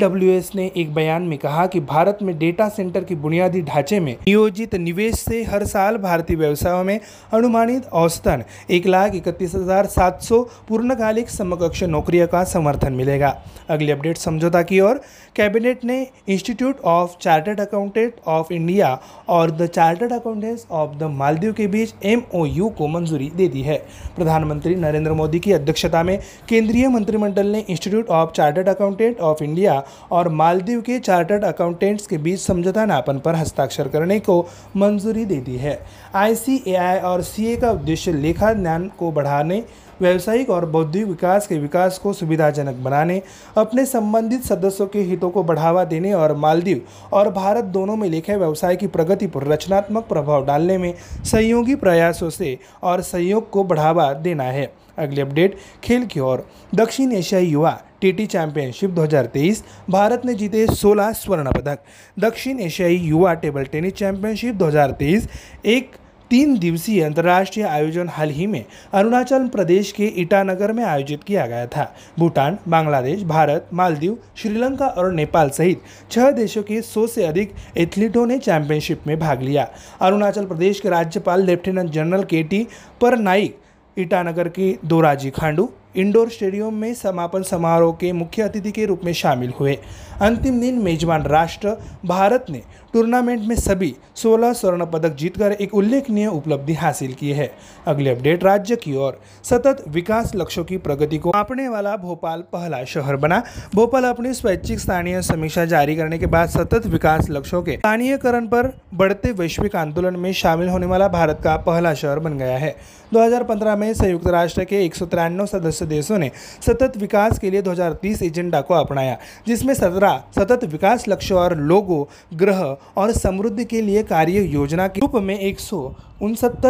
ने 0.55 0.65
एक 0.77 0.93
बयान 0.95 1.23
में 1.23 1.37
कहा 1.39 1.67
कि 1.67 1.81
भारत 1.83 2.19
में 2.23 2.37
डेटा 2.39 2.69
सेंटर 2.69 3.05
की 3.05 3.15
बुनियादी 3.17 3.61
ढांचे 3.63 4.01
में 4.01 4.13
नियोजित 4.13 4.75
निवेश 4.77 5.15
से 5.15 5.43
हर 5.45 5.65
साल 5.65 5.97
भारतीय 5.99 6.37
व्यवसायों 6.37 6.83
में 6.85 6.99
अनुमानित 7.33 7.87
औसतन 7.95 8.43
एक 8.71 8.87
लाख 8.87 9.15
इकतीस 9.15 9.55
हज़ार 9.55 9.87
सात 9.89 10.23
सौ 10.23 10.43
पूर्णकालिक 10.69 11.31
समकक्ष 11.31 11.83
नौकरियों 11.85 12.27
का 12.27 12.43
समर्थन 12.45 12.93
मिलेगा। 12.93 13.35
अगली 13.69 13.91
अपडेट 13.91 14.17
समझौता 14.17 14.63
की 14.63 14.81
ओर। 14.81 15.01
कैबिनेट 15.37 15.85
ने 15.85 16.01
Institute 16.29 16.81
of 16.87 17.17
Chartered 17.21 17.61
Accountant 17.61 18.13
of 18.29 18.53
India 18.53 18.97
और 19.29 19.51
the 19.53 19.67
Chartered 19.69 20.13
Accountants 20.13 20.67
of 20.73 20.99
the 20.99 21.11
Maldives 21.15 21.53
के 21.53 21.67
बीच 21.69 21.95
एमओयू 22.05 22.69
को 22.71 22.87
मंजूरी 22.89 23.31
दे 23.37 23.49
दी 23.49 23.63
है। 23.63 23.79
प्रधानमंत्री 24.17 24.75
नरेंद्र 24.77 25.13
मोदी 25.13 25.39
की 25.39 25.53
अध्यक्षता 25.53 26.03
में 26.03 26.19
केंद्रीय 26.49 26.89
मंत्रिमंडल 26.89 27.43
ने 27.47 27.61
Institute 27.61 28.09
of 28.09 28.33
Chartered 28.33 28.69
Accountant 28.69 29.21
of 29.21 29.43
India 29.45 29.83
और 30.13 30.29
मालदीव 30.33 30.81
के 30.81 30.99
चार्टर्ड 30.99 31.45
अकाउंटेंट्स 31.45 32.07
के 32.07 32.19
बीच 32.19 32.41
समझौता 32.41 32.85
ज्ञापन 32.87 33.19
पर 33.19 33.35
हस्ताक्षर 33.35 33.89
करने 33.89 34.19
को 34.21 34.41
मंजूरी 34.77 35.25
दे 35.25 35.37
दी 35.37 35.57
है। 35.57 35.79
आईसीएआई 36.15 36.99
और 36.99 37.23
सीए 37.23 37.57
का 37.57 37.71
उद्देश्य 37.71 38.13
लेखा 38.13 38.53
ज्ञान 38.53 38.91
को 38.99 39.11
बढ़ाने, 39.13 39.63
व्यावसायिक 40.01 40.51
और 40.51 40.67
बौद्धिक 40.67 41.07
विकास 41.07 41.47
के 41.47 41.59
विकास 41.59 41.99
को 41.99 42.13
सुविधाजनक 42.13 42.77
बनाने, 42.77 43.21
अपने 43.57 43.85
संबंधित 43.87 44.45
सदस्यों 44.45 44.87
के 44.87 45.01
हितों 45.01 45.31
को 45.31 45.43
बढ़ावा 45.43 45.85
देने 45.85 46.13
और 46.13 46.37
मालदीव 46.37 46.83
और 47.13 47.31
भारत 47.31 47.65
दोनों 47.65 47.97
में 47.97 48.09
लेखा 48.09 48.37
व्यवसाय 48.37 48.77
की 48.77 48.87
प्रगति 48.87 49.27
पर 49.27 49.47
रचनात्मक 49.47 50.07
प्रभाव 50.07 50.47
डालने 50.47 50.79
में 50.79 50.95
सहयोगी 51.25 51.75
प्रयासों 51.75 52.31
से 52.31 52.59
और 52.83 53.03
सहयोग 53.03 53.51
को 53.51 53.65
बढ़ावा 53.65 54.13
देना 54.13 54.45
है। 54.45 54.73
अगली 54.99 55.21
अपडेट, 55.21 55.57
खेल 55.83 56.05
की 56.05 56.21
ओर। 56.21 56.39
दक्षिण 56.75 57.13
एशियाई 57.13 57.47
युवा 57.47 57.79
टीटी 58.01 58.27
चैंपियनशिप 58.27 58.91
2023 58.91 59.63
भारत 59.89 60.19
ने 60.25 60.35
जीते 60.35 60.67
16 60.67 61.13
स्वर्ण 61.13 61.51
पदक। 61.51 61.77
दक्षिण 62.21 62.59
एशियाई 62.59 62.99
युवा 63.01 63.35
टेबल 63.35 63.63
टेनिस 63.73 63.93
चैंपियनशिप 63.93 64.55
2023 64.55 65.29
एक 65.65 65.91
तीन 66.31 66.55
दिवसीय 66.55 67.03
अंतर्राष्ट्रीय 67.05 67.67
आयोजन 67.67 68.07
हाल 68.09 68.31
ही 68.31 68.47
में 68.47 68.63
अरुणाचल 68.93 69.47
प्रदेश 69.47 69.93
के 69.93 70.13
ईटानगर 70.17 70.73
में 70.73 70.85
आयोजित 70.85 71.19
किया 71.27 71.47
गया 71.47 71.67
था। 71.67 71.85
भूटान, 72.19 72.57
बांग्लादेश, 72.67 73.23
भारत, 73.23 73.61
मालदीव, 73.73 74.15
श्रीलंका 74.37 74.87
और 74.97 75.11
नेपाल 75.11 75.49
सहित 75.49 75.77
छह 76.15 76.31
देशों 76.31 76.63
के 76.63 76.83
सौ 76.83 77.07
से 77.07 77.25
अधिक 77.25 77.53
एथलीटों 77.77 78.29
ने 78.29 78.39
चैंपियनशिप 78.39 78.99
में 79.07 79.19
भाग 79.19 79.43
लिया। 79.43 79.67
अरुणाचल 80.01 80.45
प्रदेश 80.45 80.81
के 80.81 80.89
राज्यपाल 80.89 81.45
लेफ्टिनेंट 81.45 81.91
जनरल 81.91 82.23
के 82.23 82.43
टी 82.43 82.65
पर 83.01 83.17
नाइक 83.19 83.57
ईटानगर 83.99 84.49
के 84.49 84.77
दोराजी 84.85 85.31
खांडू 85.31 85.69
इंडोर 85.97 86.29
स्टेडियम 86.29 86.75
में 86.75 86.95
समापन 86.95 87.43
समारोह 87.43 87.93
के 87.93 88.13
मुख्य 88.13 88.43
अतिथि 88.43 88.71
के 88.73 88.87
रूप 88.87 89.01
में 89.05 89.13
शामिल 89.13 89.53
हुए। 89.61 89.79
अंतिम 90.21 90.61
दिन 90.61 90.79
मेजबान 90.79 91.23
राष्ट्र 91.23 91.71
भारत 92.05 92.39
ने 92.49 92.59
टूर्नामेंट 92.95 93.41
में 93.47 93.57
सभी 93.57 93.93
16 94.17 94.53
स्वर्ण 94.53 94.85
पदक 94.85 95.19
जीतकर 95.19 95.53
एक 95.61 95.75
उल्लेखनीय 95.75 96.27
उपलब्धि 96.27 96.73
हासिल 96.73 97.15
की 97.21 97.33
है। 97.33 97.47
अगली 97.87 98.11
अपडेट 98.11 98.45
राज्य 98.45 98.77
की 98.77 98.97
ओर। 98.97 99.13
सतत 99.45 99.83
विकास 99.87 100.31
लक्ष्यों 100.35 100.65
की 100.65 100.77
प्रगति 100.77 101.19
को 101.19 101.29
मापने 101.29 101.69
वाला 101.69 101.97
भोपाल 101.97 102.41
पहला 102.41 102.77
शहर 102.87 103.17
बना। 103.17 103.41
भोपाल 103.75 104.05
अपनी 104.05 104.35
स्वैच्छिक 104.35 104.79
स्थानीय 104.79 105.21
समीक्षा 105.23 105.65
जारी 105.65 105.95
करने 105.95 106.17
के 106.17 106.27
बाद 106.27 106.49
सतत 106.49 106.87
विकास 106.87 107.31
लक्ष्यों 107.31 107.63
के 107.63 107.73
स्थानीयकरण 107.73 108.47
पर 108.47 108.67
बढ़ते 108.93 109.31
वैश्विक 109.31 109.77
आंदोलन 109.77 110.17
में 110.17 110.33
शामिल 110.35 110.69
होने 110.69 110.87
वाला 110.87 111.09
भारत 111.09 111.35
का 111.45 111.57
पहला 111.57 111.95
शहर 111.95 112.19
बन 112.19 112.39
गया 112.39 112.59
है। 112.59 112.71
2015 113.13 113.77
में 113.77 113.93
संयुक्त 113.93 114.29
राष्ट्र 114.29 114.63
के 114.63 114.85
एक 114.85 114.95
सौ 114.95 115.05
तिरानवे 115.05 115.47
सदस्य 115.47 115.87
देशों 115.87 116.21
ने 116.21 116.29
सतत 116.67 116.97
विकास 116.97 117.39
के 117.39 117.53
लिए 117.53 117.61
2030 117.61 118.23
एजेंडा 118.23 118.61
को 118.61 118.75
अपनाया, 118.75 119.15
जिसमें 119.47 119.75
सत्रह 119.75 120.04
सतत 120.09 120.65
विकास 120.65 121.05
लक्ष्य 121.09 121.35
और 121.35 121.53
लोगो, 121.57 122.05
ग्रह 122.41 122.75
और 122.97 123.11
समृद्धि 123.11 123.65
के 123.65 123.87
लिए 123.87 124.03
कार्य 124.03 124.43
योजना 124.43 124.87
के 124.87 125.01
रूप 125.01 125.17
में 125.17 125.39
एक 125.39 125.57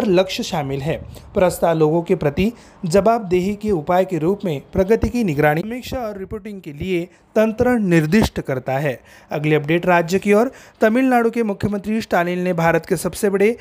लक्ष्य 0.07 0.43
शामिल 0.43 0.81
है। 0.81 0.97
प्रस्ताव 1.35 1.77
लोगों 1.77 2.03
के 2.03 2.15
प्रति 2.15 2.51
जवाबदेही 2.93 3.55
के 3.55 3.71
उपाय 3.71 4.05
के 4.05 4.19
रूप 4.19 4.45
में 4.45 4.61
प्रगति 4.73 5.09
की 5.09 5.23
निगरानी, 5.23 5.61
समीक्षा 5.61 5.99
और 5.99 6.17
रिपोर्टिंग 6.17 6.61
के 6.61 6.73
लिए 6.73 7.05
तंत्र 7.37 7.79
निर्दिष्ट 7.79 8.41
करता 8.41 8.79
है। 8.79 8.95
अगली 9.31 9.55
अपडेट 9.55 9.87
राज्य 9.87 10.19
की 10.19 10.33
ओर, 10.33 10.47
तमिलनाडु 10.81 11.31
के 11.31 11.43
मुख्यमंत्री 11.43 12.01
स्टालिन 12.01 12.39
ने 12.39 12.53
भारत 12.53 12.81
के 12.89 12.97
सबसे 12.97 13.29
बड़े 13.29 13.57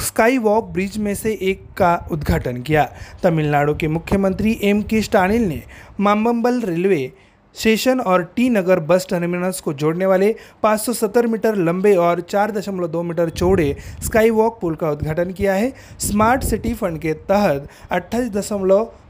स्काई 0.00 0.38
वॉक 0.38 0.64
ब्रिज 0.64 0.98
में 0.98 1.14
से 1.14 1.38
एक 1.40 1.62
का 1.76 1.98
उद्घाटन 2.12 2.62
किया। 2.62 2.86
तमिलनाडु 3.24 3.74
के 3.74 3.86
मुख्यमंत्री 3.86 4.58
एम 4.62 4.82
के 4.82 5.02
स्टालिन 5.02 5.48
ने 5.48 5.62
माम्बम्बल 6.00 6.60
रेलवे 6.60 7.12
स्टेशन 7.58 8.00
और 8.00 8.22
टी 8.36 8.48
नगर 8.50 8.80
बस 8.80 9.06
टर्मिनल्स 9.10 9.60
को 9.60 9.72
जोड़ने 9.72 10.06
वाले 10.06 10.34
570 10.64 11.26
मीटर 11.26 11.56
लंबे 11.56 11.94
और 11.96 12.20
4.2 12.22 13.02
मीटर 13.02 13.30
चौड़े 13.30 13.74
स्काई 14.04 14.30
वॉक 14.30 14.58
पुल 14.60 14.74
का 14.74 14.90
उद्घाटन 14.90 15.32
किया 15.32 15.54
है। 15.54 15.72
स्मार्ट 16.00 16.44
सिटी 16.44 16.74
फंड 16.74 16.98
के 16.98 17.12
तहत 17.28 17.68
अट्ठाईस 17.90 18.30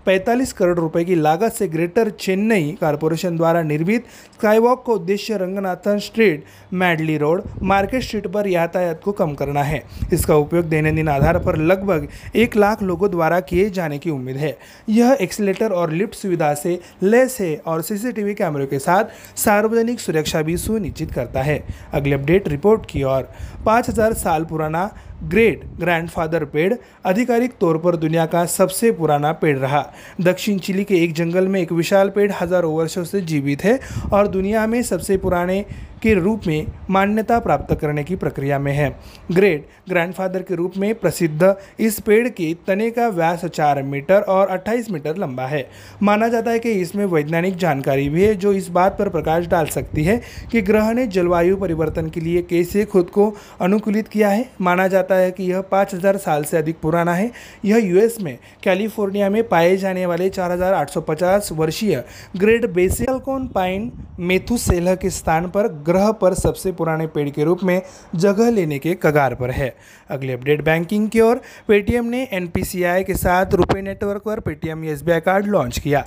दशमलव 0.07 0.19
पैंतालीस 0.19 0.53
करोड़ 0.53 0.79
रुपए 0.79 1.05
की 1.05 1.15
लागत 1.15 1.53
से 1.53 1.67
ग्रेटर 1.69 2.11
चेन्नई 2.11 2.77
कारपोरेशन 2.81 3.37
द्वारा 3.37 3.63
निर्मित 3.63 4.05
स्काईवॉक 4.35 4.85
का 4.87 4.93
उद्देश्य 4.93 5.37
Ranganathan 5.37 5.99
street, 5.99 6.45
Madley 6.73 7.17
road, 7.19 7.43
market 7.63 8.03
street 8.03 8.27
पर 8.27 8.47
यातायात 8.47 9.01
को 9.05 9.13
कम 9.13 9.35
करना 9.35 9.63
है। 9.63 9.83
इसका 10.13 10.35
उपयोग 10.35 10.65
दैनंदिन 10.65 11.09
आधार 11.09 11.39
पर 11.39 11.57
लगभग 11.57 12.07
एक 12.35 12.57
लाख 12.57 12.83
लोगों 12.83 13.11
द्वारा 13.11 13.41
किए 13.41 13.69
जाने 13.71 13.99
की 13.99 14.11
उम्मीद 14.11 14.37
है। 14.37 14.57
यह 14.89 15.17
एक्सीटर 15.21 15.73
और 15.73 15.91
लिफ्ट 15.93 16.15
सुविधा 16.15 16.53
से 16.55 16.79
लेस 17.03 17.41
है 17.41 17.55
और 17.67 17.83
सीसीटीवी 17.83 18.35
कैमरों 18.35 18.67
के 18.67 18.79
साथ 18.79 19.05
सार्वजनिक 19.37 20.01
सुरक्षा 20.01 20.43
भी 20.43 20.57
सुनिश्चित 20.57 21.13
करता 21.13 21.43
है। 21.43 21.63
अगले 21.93 22.15
अपडेट 22.15 22.49
रिपोर्ट 22.49 22.87
की 22.89 23.03
और 23.05 23.29
पाँच 23.67 23.89
हज़ार 23.91 24.13
साल 24.15 24.45
पुराना 24.45 24.89
ग्रेट 25.25 25.65
ग्रैंडफादर 25.81 26.45
पेड़ 26.45 26.75
आधिकारिक 27.07 27.53
तौर 27.61 27.79
पर 27.79 27.97
दुनिया 27.97 28.27
का 28.27 28.45
सबसे 28.47 28.91
पुराना 28.93 29.33
पेड़ 29.33 29.57
रहा। 29.59 29.85
दक्षिण 30.21 30.59
चिली 30.59 30.85
के 30.85 31.03
एक 31.05 31.13
जंगल 31.13 31.49
में 31.49 31.61
एक 31.61 31.73
विशाल 31.73 32.11
पेड़ 32.11 32.31
हज़ारों 32.33 32.75
वर्षों 32.75 33.05
से 33.05 33.21
जीवित 33.21 33.65
है 33.65 33.79
और 34.13 34.27
दुनिया 34.27 34.67
में 34.67 34.83
सबसे 34.83 35.17
पुराने 35.17 35.65
के 36.03 36.15
रूप 36.15 36.47
में 36.47 36.67
मान्यता 36.91 37.39
प्राप्त 37.39 37.75
करने 37.81 38.05
की 38.05 38.17
प्रक्रिया 38.17 38.59
में 38.59 38.73
है। 38.73 38.89
ग्रेट 39.33 39.69
ग्रैंडफादर 39.89 40.43
के 40.43 40.55
रूप 40.55 40.73
में 40.77 40.95
प्रसिद्ध 40.95 41.57
इस 41.81 42.01
पेड़ 42.01 42.29
के 42.29 42.53
तने 42.67 42.91
का 42.91 43.09
व्यास 43.09 43.45
चार 43.45 43.83
मीटर 43.83 44.21
और 44.21 44.49
28 44.49 44.91
मीटर 44.91 45.17
लंबा 45.17 45.47
है। 45.47 45.69
माना 46.03 46.29
जाता 46.29 46.51
है 46.51 46.59
कि 46.59 46.73
इसमें 46.73 47.05
वैज्ञानिक 47.05 47.57
जानकारी 47.57 48.09
भी 48.09 48.25
है, 48.25 48.35
जो 48.35 48.53
इस 48.53 48.69
बात 48.69 48.99
पर 48.99 49.09
प्रकाश 49.09 49.47
डाल 49.47 49.67
सकती 49.67 50.05
है 50.05 50.21
कि 50.53 50.63
ग्रह 50.63 50.93
ने 50.93 51.07
जलवायु 51.07 51.57
परिवर्तन 51.57 52.09
के 52.09 52.21
लिए 52.21 52.43
कैसे 52.43 52.85
खुद 52.85 53.11
को 53.11 53.33
अनुकूलित 53.61 54.09
किया 54.09 54.29
है। 54.29 54.49
माना 54.61 54.89
जाता 54.89 55.15
है 55.15 55.31
कि 55.31 55.45
यह 55.45 55.61
5000 55.61 56.17
साल 56.17 56.45
से 56.45 56.57
अधिक 56.57 56.77
पुराना 56.83 57.15
है। 57.15 57.31
यह 57.65 57.77
यूएस 57.77 58.21
में, 58.21 58.39
कैलिफ़ोर्निया 58.63 59.31
में 59.31 59.43
पाए 59.49 59.77
जाने 59.77 60.07
वाले 60.07 60.29
4850 60.31 61.53
वर्षीय 61.53 62.05
ग्रेट 62.37 62.67
बेसिलकॉन 62.67 63.47
पाइन 63.49 63.93
मेथुसेलह 64.21 64.95
के 64.95 65.11
स्थान 65.11 65.49
पर 65.49 65.69
ग्रह 65.87 66.11
पर 66.11 66.33
सबसे 66.33 66.71
पुराने 66.71 67.07
पेड़ 67.07 67.29
के 67.29 67.45
रूप 67.45 67.65
में 67.65 67.81
जगह 68.19 68.51
लेने 68.51 68.79
के 68.79 68.95
कगार 69.03 69.35
पर 69.35 69.51
है। 69.51 69.69
अगली 70.11 70.33
अपडेट 70.33 70.63
बैंकिंग 70.63 71.09
की 71.13 71.21
ओर, 71.21 71.37
पेटीएम 71.69 72.11
ने 72.11 72.25
एनपीसीआई 72.33 73.03
के 73.03 73.15
साथ 73.15 73.55
रुपए 73.55 73.81
नेटवर्क 73.81 74.23
पर 74.23 74.41
पेटीएम 74.41 74.85
एस 74.85 75.03
कार्ड 75.09 75.47
लॉन्च 75.47 75.81
किया। 75.81 76.03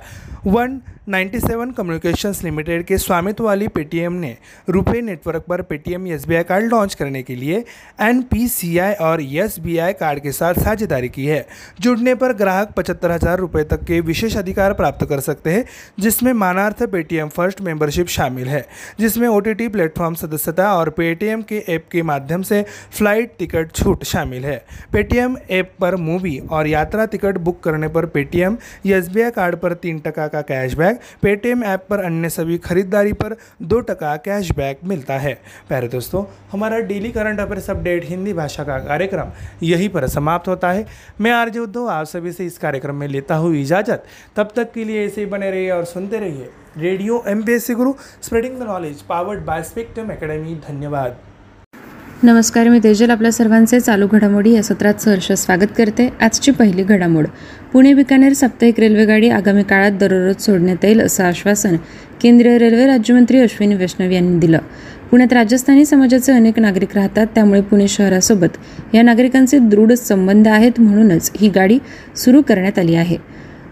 वन 0.46 0.80
97 1.10 1.72
कम्युनिकेशंस 1.76 2.42
लिमिटेड 2.44 2.84
के 2.86 2.98
स्वामित्व 2.98 3.44
वाली 3.44 3.66
पेटीएम 3.68 4.12
ने 4.12 4.36
रुपे 4.68 5.00
नेटवर्क 5.00 5.44
पर 5.48 5.62
Paytm 5.62 6.06
S 6.06 6.26
B 6.28 6.34
I 6.34 6.42
card 6.42 6.64
launch 6.64 6.94
करने 6.94 7.22
के 7.22 7.34
लिए 7.36 7.58
एन 8.00 8.22
पी 8.22 8.46
सी 8.48 8.76
आई 8.78 8.92
और 8.94 9.22
एस 9.22 9.56
कार्ड 10.00 10.18
के 10.18 10.32
साथ 10.32 10.54
साझेदारी 10.54 11.08
की 11.08 11.26
है, 11.26 11.46
जुड़ने 11.80 12.14
पर 12.14 12.32
ग्राहक 12.32 12.72
पचहत्तर 12.76 13.10
हज़ार 13.10 13.38
रुपये 13.38 13.64
तक 13.64 13.84
के 13.84 14.00
विशेष 14.00 14.36
अधिकार 14.36 14.72
प्राप्त 14.72 15.04
कर 15.08 15.20
सकते 15.20 15.52
हैं, 15.52 15.64
जिसमें 16.00 16.32
मानार्थ 16.34 16.82
पेटीएम 16.82 17.28
फ़र्स्ट 17.28 17.60
मेंबरशिप 17.60 18.06
शामिल 18.08 18.48
है, 18.48 18.64
जिसमें 19.00 19.26
ओ 19.28 19.38
टी 19.40 19.54
टी 19.54 19.68
प्लेटफॉर्म 19.68 20.14
सदस्यता 20.14 20.72
और 20.74 20.90
पेटीएम 20.90 21.42
के 21.42 21.58
ऐप 21.68 21.86
के 21.92 22.02
माध्यम 22.02 22.42
से 22.42 22.62
फ़्लाइट 22.92 23.34
टिकट 23.38 23.72
छूट 23.72 24.04
शामिल 24.04 24.44
है। 24.44 24.56
पेटीएम 24.92 25.36
ऐप 25.50 25.74
पर 25.80 25.96
मूवी 25.98 26.38
और 26.40 26.66
यात्रा 26.66 27.04
टिकट 27.06 27.38
बुक 27.40 27.62
करने 27.62 27.88
पर 27.88 28.06
Paytm 28.08 28.56
S 28.86 29.08
B 29.08 29.22
I 29.22 29.30
card 29.30 29.56
पर 29.56 29.74
तीन 29.74 29.98
टका 29.98 30.28
का 30.32 30.40
कैशबैक 30.42 31.00
पेटीएम 31.22 31.62
ऐप 31.64 31.86
पर 31.88 32.00
अन्य 32.00 32.28
सभी 32.30 32.58
खरीदारी 32.64 33.12
पर 33.14 33.34
दो 33.62 33.80
टका 33.80 34.14
कैशबैक 34.16 34.84
मिलता 34.84 35.18
है। 35.18 35.34
प्यारे 35.68 35.88
दोस्तों, 35.88 36.24
हमारा 36.52 36.78
daily 36.82 37.10
current 37.10 37.40
affairs 37.40 37.70
update 37.70 38.04
Hindi 38.04 38.32
भाषा 38.32 38.64
का 38.64 38.78
कार्यक्रम 38.80 39.30
यहीं 39.62 39.88
पर 39.88 40.06
समाप्त 40.08 40.48
होता 40.48 40.72
है। 40.72 40.84
मैं 41.20 41.32
आरजे 41.32 41.60
उद्धव, 41.60 41.86
आप 41.88 42.06
सभी 42.06 42.32
से 42.32 42.46
इस 42.46 42.58
कार्यक्रम 42.58 42.96
में 42.96 43.08
लेता 43.08 43.34
हूँ 43.34 43.54
इजाज़त। 43.56 44.04
तब 44.36 44.52
तक 44.56 44.72
के 44.74 44.86
लिए 44.86 45.04
ऐसे 45.06 45.20
ही 45.20 45.26
बने 45.26 45.50
रहिए 45.50 45.70
और 45.70 45.84
सुनते 45.86 46.18
रहिए 46.18 46.48
radio 46.78 47.22
M 47.28 47.40
Guru 47.70 47.92
spreading 48.22 48.58
the 48.58 48.62
knowledge 48.62 49.02
powered 49.02 49.44
by 49.44 49.62
Spectrum 49.62 50.12
Academy 50.12 50.54
धन्यवाद। 50.68 51.16
नमस्कार 52.22 52.68
मी 52.68 52.78
तेजल. 52.84 53.10
आपल्या 53.10 53.32
सर्वांचे 53.32 53.80
चालू 53.80 54.06
घडामोडी 54.12 54.50
या 54.52 54.62
सत्रात 54.62 54.94
सहर्ष 54.94 55.32
स्वागत 55.32 55.70
करते. 55.78 56.08
आजची 56.20 56.50
पहिली 56.50 56.82
घडामोड. 56.82 57.26
पुणे 57.72 57.94
बिकानेर 57.94 58.32
साप्ताहिक 58.32 58.80
रेल्वेगाडी 58.80 59.28
आगामी 59.28 59.62
काळात 59.62 59.92
दररोज 59.92 60.42
सोडण्यात 60.42 60.84
येईल 60.84 61.00
असं 61.00 61.24
आश्वासन 61.24 61.76
केंद्रीय 62.22 62.58
रेल्वे 62.58 62.86
राज्यमंत्री 62.86 63.40
अश्विनी 63.40 63.74
वैष्णव 63.74 64.10
यांनी 64.10 64.38
दिलं. 64.38 64.58
पुण्यात 65.10 65.32
राजस्थानी 65.32 65.84
समाजाचे 65.84 66.32
अनेक 66.32 66.58
नागरिक 66.58 66.88
राहतात 66.94 67.26
त्यामुळे 67.34 67.60
पुणे 67.60 67.88
शहरासोबत 67.88 68.94
या 68.94 69.02
नागरिकांचे 69.02 69.58
दृढ 69.58 69.92
संबंध 69.92 70.48
आहेत 70.48 70.80
म्हणूनच 70.80 71.30
ही 71.40 71.48
गाडी 71.48 71.78
सुरू 72.16 72.42
करण्यात 72.42 72.78
आली 72.78 72.94
आहे. 72.94 73.16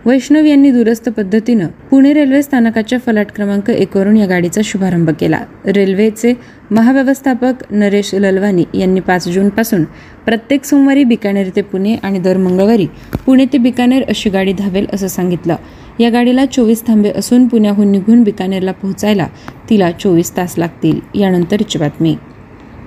वैष्णव 0.08 0.44
यांनी 0.44 0.70
दुरस्त 0.70 1.08
पद्धतीनं 1.08 1.66
पुणे 1.90 2.12
रेल्वे 2.12 2.42
स्थानकाच्या 2.42 2.98
फलाट 3.06 3.32
क्रमांक 3.36 3.68
एकवरून 3.70 4.16
या 4.16 4.26
गाडीचा 4.26 4.60
शुभारंभ 4.64 5.10
केला. 5.10 5.40
रेल्वेचे 5.66 6.32
महाव्यवस्थापक 6.70 7.64
नरेश 7.70 8.14
ललवानी 8.14 8.64
यांनी 8.74 9.00
पाच 9.00 9.28
जूनपासून 9.28 9.84
प्रत्येक 10.26 10.64
सोमवारी 10.64 11.04
बिकानेर 11.04 11.50
ते 11.56 11.62
पुणे 11.62 11.94
आणि 11.94 12.18
दर 12.18 12.36
मंगळवारी 12.36 12.86
पुणे 13.26 13.44
ते 13.44 13.58
बिकानेर 13.58 14.04
अशी 14.08 14.30
गाडी 14.30 14.52
धावेल 14.52 14.86
असं 14.92 15.08
सांगितलं. 15.08 15.56
या 16.00 16.10
गाडीला 16.10 16.46
चोवीस 16.46 16.86
थांबे 16.86 17.12
असून 17.16 17.46
पुण्याहून 17.48 17.92
निघून 17.92 18.22
बिकानेरला 18.22 18.72
पोहोचायला 18.72 19.26
तिला 19.70 19.90
चोवीस 19.90 20.36
तास 20.36 20.58
लागतील. 20.58 21.00
यानंतरची 21.14 21.78
बातमी. 21.78 22.16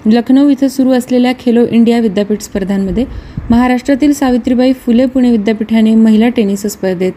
लखनौ 0.05 0.50
इथं 0.50 0.67
सुरू 0.67 0.91
असलेल्या 0.91 1.34
खेलो 1.39 1.65
इंडिया 1.65 2.00
विद्यापीठ 2.00 2.41
स्पर्धांमध्ये 2.41 3.05
महाराष्ट्रातील 3.50 4.13
सावित्रीबाई 4.13 4.74
फुले 4.74 5.05
पुणे 5.05 5.31
विद्यापीठाने 5.31 5.96
महिला 5.96 6.29
टेनिस 6.29 6.65
स्पर्धेत 6.65 7.12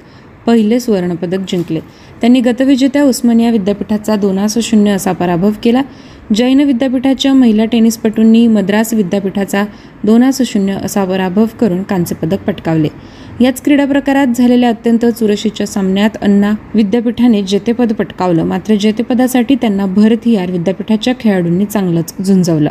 पहिले 0.46 0.80
सुवर्णपदक 0.80 1.38
जिंकले. 1.48 1.80
त्यांनी 2.20 2.40
गतविजेत्या 2.40 3.02
उस्मानिया 3.02 3.50
विद्यापीठाचा 3.50 4.16
दोनास 4.16 4.58
शून्य 4.58 4.90
असा 4.90 5.12
पराभव 5.12 5.50
केला. 5.62 5.82
जैन 6.34 6.60
विद्यापीठाच्या 6.60 7.34
महिला 7.34 7.64
टेनिसपटूंनी 7.64 8.46
मद्रास 8.46 8.94
विद्यापीठाचा 8.94 9.64
दोनास 10.04 10.42
शून्य 10.42 10.72
असा 10.72 11.04
पराभव 11.04 11.46
करून 11.60 11.82
कांस्यपदक 11.82 12.42
पटकावले. 12.42 12.88
याच 13.40 13.62
क्रीडा 13.62 13.84
प्रकारात 13.84 14.26
झालेल्या 14.26 14.68
अत्यंत 14.68 15.06
चुरशीच्या 15.06 15.66
सामन्यात 15.66 16.10
अण्णा 16.22 16.52
विद्यापीठाने 16.74 17.42
जेतेपद 17.42 17.92
पटकावलं. 17.92 18.44
मात्र 18.44 18.74
जेतेपदासाठी 18.74 19.54
त्यांना 19.54 19.86
भरथियार 19.86 20.50
विद्यापीठाच्या 20.50 21.14
खेळाडूंनी 21.20 21.64
चांगलंच 21.64 22.14
झुंजवलं. 22.26 22.70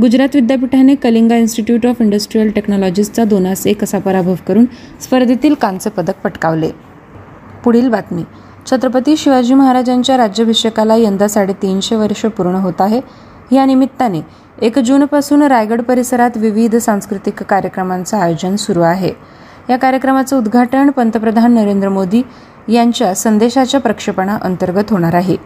गुजरात 0.00 0.28
विद्यापीठाने 0.34 0.94
कलिंगा 0.94 1.36
इन्स्टिट्यूट 1.36 1.86
ऑफ 1.86 1.96
इंडस्ट्रीयल 2.00 2.50
टेक्नॉलॉजीजचा 2.50 3.24
दोनास 3.24 3.66
एक 3.66 3.84
असा 3.84 3.98
पराभव 3.98 4.34
करून 4.48 4.66
स्पर्धेतील 5.00 5.54
कांस्य 5.54 5.90
पदक 5.90 6.20
पटकावले. 6.24 6.70
पुढील 7.64 7.88
बातमी. 7.88 8.22
छत्रपती 8.70 9.16
शिवाजी 9.16 9.54
महाराजांच्या 9.54 10.16
राज्याभिषेकाला 10.16 10.96
यंदा 10.96 11.28
साडेतीनशे 11.28 11.96
वर्ष 11.96 12.26
पूर्ण 12.26 12.54
होत 12.54 12.80
आहे. 12.80 13.00
या 13.52 13.64
निमित्ताने 13.64 14.20
एक 14.62 14.78
जूनपासून 14.78 15.42
रायगड 15.42 15.82
परिसरात 15.82 16.30
विविध 16.36 16.76
सांस्कृतिक 16.76 17.42
कार्यक्रमांचं 17.42 18.16
आयोजन 18.16 18.56
सुरू 18.56 18.80
आहे. 18.80 19.37
या 19.68 19.76
कार्यक्रमाचं 19.76 20.38
उद्घाटन 20.38 20.90
पंतप्रधान 20.90 21.52
नरेंद्र 21.54 21.88
मोदी 21.88 22.22
यांच्या 22.68 23.14
संदेशाच्या 23.14 23.80
प्रक्षेपणा 23.80 24.36
अंतर्गत 24.42 24.90
होणार 24.90 25.14
आहे. 25.14 25.36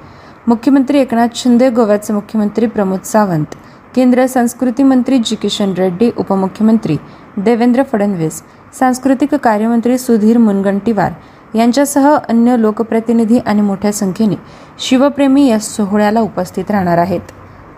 मुख्यमंत्री 0.47 0.99
एकनाथ 0.99 1.29
शिंदे 1.35 1.69
गोव्याचे 1.71 2.13
मुख्यमंत्री 2.13 2.67
प्रमोद 2.67 3.03
सावंत 3.05 3.55
केंद्र 3.95 4.27
संस्कृती 4.27 4.83
मंत्री 4.83 5.19
जी 5.19 5.37
किशन 5.37 5.73
रेड्डी 5.79 6.11
उपमुख्यमंत्री 6.17 6.97
देवेंद्र 7.37 7.83
फडणवीस 7.83 8.43
सांस्कृतिक 8.79 9.35
कार्यमंत्री 9.35 9.99
सुधीर 9.99 10.39
मुनगंटीवार 10.39 11.13
यांच्यासह 11.55 12.09
अन्य 12.29 12.57
लोकप्रतिनिधी 12.59 13.39
आणि 13.39 13.61
मोठ्या 13.61 13.93
संख्येने 13.93 14.35
शिवप्रेमी 14.79 15.47
या 15.49 15.59
सोहळ्याला 15.59 16.21
उपस्थित 16.21 16.71
राहणार 16.71 16.99
आहेत. 16.99 17.21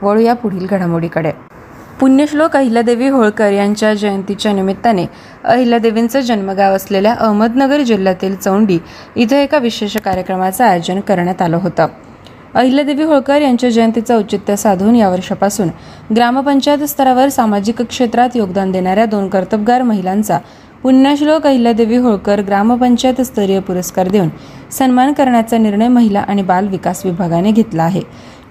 वळूया 0.03 0.35
पुढील 0.35 0.67
घडामोडीकडे. 0.67 1.33
पुण्यश्लोक 2.05 2.57
अहिल्यादेवी 2.57 3.07
होळकर 3.09 3.53
यांच्या 3.53 3.93
जयंतीच्या 3.95 4.53
निमित्ताने 4.53 5.05
अहिल्यादेवींचं 5.45 6.21
जन्मगाव 6.21 6.75
असलेल्या 6.75 7.13
अहमदनगर 7.13 7.83
जिल्ह्यातील 7.83 8.35
चौंडी 8.37 8.79
इथं 9.17 9.37
एका 9.37 9.59
विशेष 9.59 9.97
कार्यक्रमाचं 9.97 10.65
आयोजन 10.65 11.01
करण्यात 11.01 11.41
आलं 11.43 11.59
होतं. 11.63 11.87
अहिल्यादेवी 12.55 13.03
होळकर 13.03 13.41
यांच्या 13.43 13.71
जयंतीचं 13.71 14.15
औचित्य 14.17 14.57
साधून 14.57 14.97
या 14.97 15.09
वर्षापासून 15.11 15.69
ग्रामपंचायत 16.17 16.85
स्तरावर 16.85 17.29
सामाजिक 17.29 17.83
क्षेत्रात 17.83 18.37
योगदान 18.37 18.73
देणाऱ्या 18.73 19.07
दोन 19.07 19.29
कर्तबगार 19.29 19.83
महिलांचा 19.83 20.39
पुण्यश्लोक 20.83 21.47
अहिल्यादेवी 21.47 21.97
होळकर 21.97 22.41
ग्रामपंचायत 22.41 23.21
स्तरीय 23.21 23.61
पुरस्कार 23.61 24.09
देऊन 24.09 24.29
सन्मान 24.79 25.13
करण्याचा 25.13 25.59
निर्णय 25.59 25.89
महिला 25.89 26.21
आणि 26.21 26.43
बाल 26.43 26.69
विकास 26.69 27.05
विभागाने 27.07 27.51
घेतला 27.51 27.83
आहे. 27.83 28.01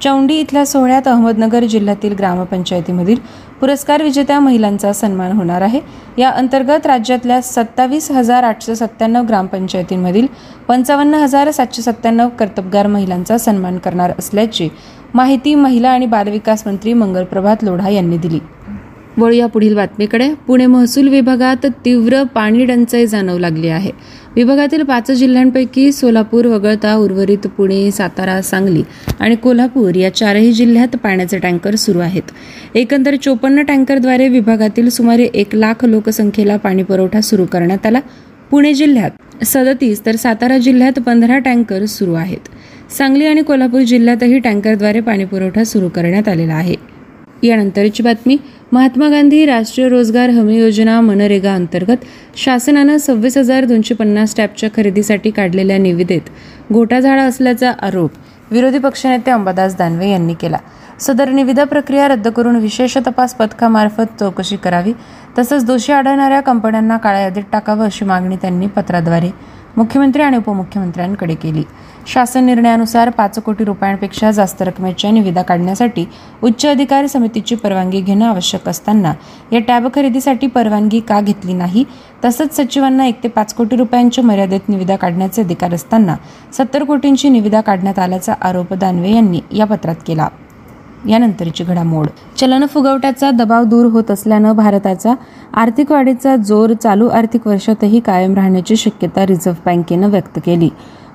चौंडी 0.04 0.36
इथल्या 0.40 0.66
सोहळ्यात 0.66 1.08
अहमदनगर 1.08 1.64
जिल्ह्यातील 1.64 2.14
ग्रामपंचायतीमधील 2.14 3.20
पुरस्कार 3.60 4.02
विजेत्या 4.04 4.40
महिलांचा 4.40 4.92
सन्मान 4.94 5.32
होणार 5.32 5.62
आहे. 5.62 5.80
या 6.18 6.30
अंतर्गत 6.30 6.88
राज्यातल्या 6.88 7.42
सत्तावीस 7.42 8.10
हजार 8.12 8.44
आठशे 8.44 8.76
सत्त्याण्णव 8.76 9.24
ग्रामपंचायतींमधील 9.28 10.28
पंचावन्न 10.68 11.14
हजार 11.14 11.52
सातशे 11.52 11.82
सत्त्याण्णव 11.82 12.30
कर्तबगार 12.40 12.88
महिलांचा 12.88 13.38
सन्मान 13.38 13.78
करणार 13.78 14.14
असल्याची 14.20 14.70
माहिती 15.14 15.56
महिला 15.56 15.90
आणि 15.90 16.06
बालविकास 16.06 16.68
मंत्री 16.68 16.94
मंगलप्रभात 16.94 17.64
लोढा 17.64 17.90
यांनी 17.90 18.18
दिली. 18.18 18.40
वळूया 19.18 19.48
पुढील 19.48 19.76
बातमीकडे. 19.76 20.30
पुणे 20.48 20.66
महसूल 20.66 21.08
विभागात 21.08 21.66
तीव्र 21.86 22.24
पाणी 22.24 22.66
टंचाई 22.66 23.08
जाणवू 23.08 23.38
लागली 23.40 23.68
आहे. 23.68 23.92
विभागातील 24.36 24.84
पाच 24.84 25.12
जिल्ह्यांपैकी 25.12 25.92
सोलापूर 25.92 26.46
वगळता 26.46 26.96
उर्वरित 26.96 27.48
पुणे 27.48 27.90
सातारा 27.92 28.42
सांगली 28.42 28.84
आणि 29.20 29.36
कोल्हापूर 29.36 29.96
या 29.96 30.14
चारही 30.16 30.52
जिल्ह्यात 30.52 30.96
पाण्याचे 30.96 31.38
टँकर 31.38 31.76
सुरू 31.76 32.00
आहेत. 32.00 32.32
एकंदर 32.76 33.16
चोपन्न 33.16 33.62
टँकरद्वारे 33.62 34.28
विभागातील 34.28 34.90
सुमारे 34.90 35.24
एक 35.24 35.56
लाख 35.56 35.86
लोकसंख्येला 35.86 36.58
पाणी 36.58 36.84
पुरवठा 36.84 37.22
सुरू 37.22 37.46
करण्यात 37.46 37.86
आला. 37.86 38.00
पुणे 38.52 38.74
जिल्ह्यात 38.74 39.46
सदतीस 39.46 40.06
तर 40.06 40.16
सातारा 40.16 40.58
जिल्ह्यात 40.58 41.00
पंधरा 41.00 41.38
टँकर 41.38 41.86
सुरू 41.86 42.14
आहेत. 42.14 42.50
सांगली 42.98 43.26
आणि 43.26 43.42
कोल्हापूर 43.42 43.82
जिल्ह्यातही 43.82 44.40
टँकरद्वारे 44.40 45.00
पाणीपुरवठा 45.00 45.64
सुरू 45.64 45.90
करण्यात 45.90 46.28
आलेला 46.28 46.54
आहे. 46.54 46.76
यानंतरची 47.44 48.04
बातमी. 48.04 48.38
महात्मा 48.72 49.08
गांधी 49.10 49.46
राष्ट्रीय 49.46 49.88
रोजगार 49.90 50.30
हमी 50.30 50.58
योजना 50.58 51.00
मनरेगा 51.02 51.54
अंतर्गत 51.56 52.06
शासनानं 52.36 52.98
सव्वीस 52.98 53.38
हजार 53.38 53.66
दोनशे 53.66 53.96
पन्नास 53.96 54.36
टॅपच्या 54.38 54.70
खरेदीसाठी 54.76 55.32
काढलेल्या 55.32 55.78
निविदेत 55.78 56.30
घोटाझाडा 56.72 57.24
असल्याचा 57.24 57.72
आरोप 57.82 58.12
विरोधी 58.52 58.78
पक्षनेते 58.80 59.32
अंबादास 59.32 59.76
दानवे 59.78 60.10
यांनी 60.12 60.34
केला. 60.34 60.58
सदर 61.00 61.30
निविदा 61.30 61.64
प्रक्रिया 61.64 62.08
रद्द 62.08 62.28
करून 62.28 62.56
विशेष 62.56 62.98
तपास 63.08 63.34
पथकामार्फत 63.36 64.20
चौकशी 64.20 64.56
करावी 64.56 64.94
तसंच 65.38 65.66
दोषी 65.66 65.92
आढळणाऱ्या 65.94 66.40
कंपन्यांना 66.42 66.98
काळ्या 66.98 67.22
यादीत 67.22 67.44
टाकावं 67.52 67.86
अशी 67.86 68.06
मागणी 68.06 68.36
त्यांनी 68.36 68.68
पत्राद्वारे 68.68 69.30
मुख्यमंत्री 69.78 70.22
आणि 70.22 70.38
उपमुख्यमंत्र्यांकडे 70.38 71.36
केली. 71.36 71.64
शासन 72.08 72.44
निर्णयानुसार 72.46 73.10
पाच 73.10 73.40
कोटी 73.40 73.64
रुपयांपेक्षा 73.64 74.32
जास्त 74.32 74.62
रकमेच्या 74.62 75.12
निविदा 75.12 75.42
काढण्यासाठी 75.42 76.06
उच्च 76.44 76.66
अधिकार 76.66 77.06
समितीची 77.06 77.56
परवानगी 77.56 78.02
घेणं 78.02 78.26
आवश्यक 78.26 78.68
असताना 78.70 79.14
या 79.52 79.60
टॅब 79.60 79.88
खरेदीसाठी 79.96 80.48
परवानगी 80.48 81.00
का 81.00 81.22
घेतली 81.22 81.54
नाही 81.54 81.84
तसंच 82.26 82.56
सचिवांना 82.58 83.06
एक 83.06 83.24
ते 83.24 83.28
पाच 83.28 83.54
कोटी 83.54 83.76
रुपयांच्या 83.76 84.24
मर्यादेत 84.24 84.70
निविदा 84.70 84.96
काढण्याचे 84.96 85.42
अधिकार 85.42 85.74
असताना 85.74 86.16
सत्तर 86.54 86.84
कोटींची 86.84 87.30
निविदा 87.30 87.62
काढण्यात 87.62 88.00
आल्याचा 88.00 88.34
आरोप 88.42 88.74
दानवे 88.74 89.12
यांनी 89.12 89.42
या 89.52 89.66
पत्रात 89.66 89.96
केला. 90.08 90.28
यानंतरची 91.10 91.64
घडामोड. 91.64 92.08
चलन 92.38 92.66
फुगवट्याचा 92.66 93.32
दबाव 93.32 93.64
दूर 93.64 93.86
होत 93.86 94.12
असल्यानं 94.12 94.52
भारताचा 94.52 95.14
आर्थिक 95.54 95.92
वाढीचा 95.92 96.36
जोर 96.36 96.74
चालू 96.74 97.08
आर्थिक 97.08 97.48
वर्षातही 97.48 98.00
कायम 98.00 98.34
राहण्याची 98.34 98.76
शक्यता 98.76 99.26
रिझर्व्ह 99.26 99.62
बँकेनं 99.66 100.10
व्यक्त 100.10 100.40
केली. 100.46 100.70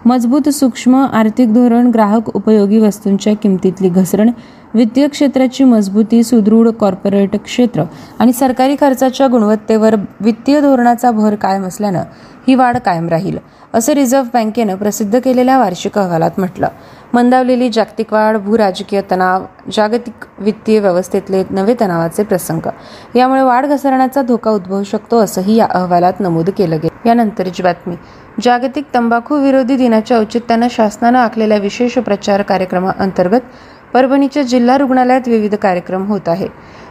मजबूत 0.07 0.49
सूक्ष्म 0.49 0.97
आर्थिक 1.13 1.53
धोरण 1.55 1.91
ग्राहक 1.91 2.29
उपयोगी 2.37 2.79
वस्तूंच्या 2.79 3.33
किमतीतली 3.37 3.89
घसरण 3.89 4.31
वित्तीय 4.75 5.09
क्षेत्राची 5.09 5.65
मजबूती 5.65 6.23
सुदृढ 6.23 6.69
कॉर्पोरेट 6.69 7.37
क्षेत्र 7.37 7.85
आणि 8.19 8.33
सरकारी 8.33 8.77
खर्चाच्या 8.81 9.27
गुणवत्तेवर 9.27 9.95
वित्तीय 10.21 10.61
धोरणाचा 10.61 11.11
भर 11.11 11.35
कायम 11.35 11.65
असल्यानं 11.65 12.03
ही 12.49 12.55
वाढ 12.55 12.77
कायम 12.77 13.09
राहील 13.09 13.39
असं 13.75 13.93
रिझर्व्ह 13.93 14.29
बँकेनं 14.35 14.75
प्रसिद्ध 14.75 15.19
केलेल्या 15.19 15.59
वार्षिक 15.59 15.99
अहवालात 15.99 16.31
म्हटलं. 16.39 16.69
मंदावलेली 17.15 17.69
जागतिक 17.69 18.13
वाढ 18.13 18.37
भूराजकीय 18.37 19.03
तणाव 19.11 19.45
जागतिक 19.73 20.25
वित्तीय 20.39 20.79
व्यवस्थेतले 20.79 21.43
नवे 21.51 21.75
तणावाचे 21.81 22.23
प्रसंग 22.23 22.69
यामुळे 23.17 23.43
वाढ 23.43 23.67
घसरण्याचा 23.67 24.23
धोका 24.23 24.51
उद्भवू 24.51 24.83
शकतो 24.83 25.19
असंही 25.19 25.57
या 25.57 25.67
अहवालात 25.71 26.21
नमूद 26.21 26.51
केलं 26.59 26.77
गेलं. 26.77 27.09
यानंतरची 27.09 27.63
बातमी. 27.63 27.95
जागतिक 28.43 28.85
तंबाखू 28.95 29.37
विरोधी 29.43 29.77
दिनाच्या 29.77 30.17
औचित्यानं 30.19 30.69
शासनानं 30.71 31.19
आखलेल्या 31.19 31.57
विशेष 31.59 31.99
प्रचार 31.99 32.43
कार्यक्रमाअंतर्गत 32.43 33.41
परभणीच्या 33.93 34.43
जिल्हा 34.43 34.77
रुग्णालयात 34.79 35.29
विविध 35.29 35.55
कार्यक्रम 35.55 36.05
होत 36.07 36.29
आहे. 36.29 36.47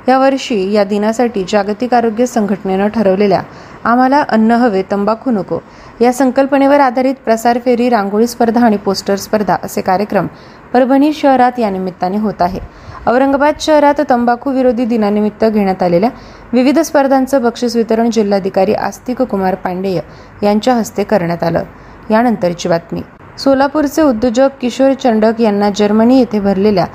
यावर्षी 0.07 0.71
या 0.71 0.83
दिनासाठी 0.83 1.43
जागतिक 1.49 1.93
आरोग्य 1.93 2.25
संघटनेनं 2.25 2.87
ठरवलेल्या 2.87 3.41
आम्हाला 3.83 4.23
अन्न 4.29 4.51
हवे 4.51 4.81
तंबाखू 4.91 5.31
नको 5.31 5.59
या 6.01 6.11
संकल्पनेवर 6.13 6.79
आधारित 6.79 7.15
प्रसार 7.25 7.57
फेरी 7.65 7.89
रांगोळी 7.89 8.27
स्पर्धा 8.27 8.65
आणि 8.65 8.77
पोस्टर 8.77 9.15
स्पर्धा 9.15 9.55
असे 9.63 9.81
कार्यक्रम 9.81 10.27
परभणी 10.73 11.13
शहरात 11.13 11.59
या 11.59 11.69
निमित्ताने 11.69 12.17
होत 12.17 12.41
आहे. 12.41 12.59
औरंगाबाद 13.07 13.59
शहरात 13.61 13.99
तंबाखू 14.09 14.51
विरोधी 14.51 14.85
दिनानिमित्त 14.85 15.43
घेण्यात 15.45 15.83
आलेल्या 15.83 16.09
विविध 16.53 16.79
स्पर्धांचं 16.79 17.41
बक्षीस 17.41 17.75
वितरण 17.75 18.09
जिल्हाधिकारी 18.11 18.73
आस्तिक 18.73 19.21
कुमार 19.21 19.55
पांडेय 19.55 19.99
यांच्या 20.43 20.73
हस्ते 20.75 21.03
करण्यात 21.03 21.43
आलं. 21.43 21.63
यानंतरची 22.09 22.69
बातमी. 22.69 23.01
सोलापूरचे 23.39 24.01
उद्योजक 24.01 24.57
किशोर 24.61 24.93
चंडक 24.93 25.41
यांना 25.41 25.69
जर्मनी 25.77 26.17
येथे 26.19 26.39
भरलेल्या 26.39 26.85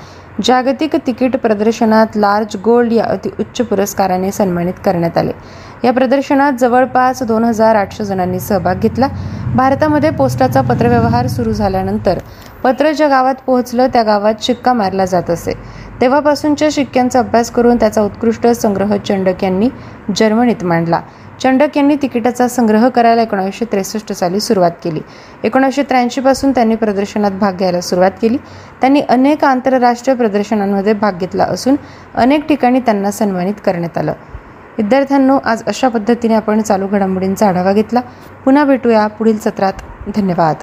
जागतिक 0.43 0.95
तिकीट 1.07 1.35
प्रदर्शनात 1.37 2.15
लार्ज 2.15 2.55
गोल्ड 2.63 2.93
या 2.93 3.03
अतिउच्च 3.05 3.61
पुरस्काराने 3.67 4.31
सन्मानित 4.31 4.73
करण्यात 4.85 5.17
आले. 5.17 5.31
या 5.83 5.91
प्रदर्शनात 5.93 6.53
जवळपास 6.59 7.21
दोन 7.23 7.43
हजार 7.43 7.75
आठशे 7.75 8.05
जणांनी 8.05 8.39
सहभाग 8.39 8.79
घेतला. 8.79 9.07
भारतामध्ये 9.55 10.09
पोस्टाचा 10.09 10.61
पत्रव्यवहार 10.61 11.27
सुरू 11.27 11.51
झाल्यानंतर 11.51 12.19
पत्र 12.63 12.91
ज्या 12.91 13.07
गावात 13.07 13.35
पोहोचलं 13.45 13.87
त्या 13.93 14.03
गावात 14.03 14.33
शिक्का 14.41 14.73
मारला 14.73 15.05
जात 15.05 15.29
असे. 15.29 15.53
तेव्हापासूनच्या 16.01 16.67
शिक्क्यांचा 16.71 17.19
अभ्यास 17.19 17.51
करून 17.51 17.75
त्याचा 17.75 18.01
उत्कृष्ट 18.01 18.47
संग्रह 18.47 18.97
चंडक 18.97 19.43
यांनी 19.43 19.69
जर्मनीत 20.15 20.63
मांडला. 20.63 21.01
चंडक 21.41 21.77
यांनी 21.77 21.95
तिकिटाचा 21.95 22.47
संग्रह 22.47 22.89
करायला 22.89 23.21
एकोणीसशे 23.21 23.65
त्रेसष्ट 23.65 24.11
साली 24.11 24.39
सुरुवात 24.39 24.71
केली. 24.83 24.99
एकोणीसशे 25.43 25.83
त्र्याऐंशीपासून 25.83 26.51
त्यांनी 26.51 26.75
प्रदर्शनात 26.75 27.31
भाग 27.31 27.53
घ्यायला 27.53 27.81
सुरुवात 27.81 28.11
केली. 28.21 28.37
त्यांनी 28.81 29.01
अनेक 29.01 29.43
आंतरराष्ट्रीय 29.43 30.17
प्रदर्शनांमध्ये 30.17 30.93
भाग 30.93 31.17
घेतला 31.17 31.43
असून 31.43 31.75
अनेक 32.15 32.47
ठिकाणी 32.47 32.79
त्यांना 32.79 33.11
सन्मानित 33.11 33.53
करण्यात 33.65 33.97
आलं. 33.97 34.13
विद्यार्थ्यांनो 34.77 35.39
आज 35.45 35.63
अशा 35.65 35.87
पद्धतीने 35.87 36.33
आपण 36.33 36.61
चालू 36.61 36.87
घडामोडींचा 36.87 37.47
आढावा 37.47 37.73
घेतला. 37.73 38.01
पुन्हा 38.45 38.63
भेटूया 38.63 39.07
पुढील 39.07 39.37
सत्रात. 39.37 39.73
धन्यवाद. 40.15 40.55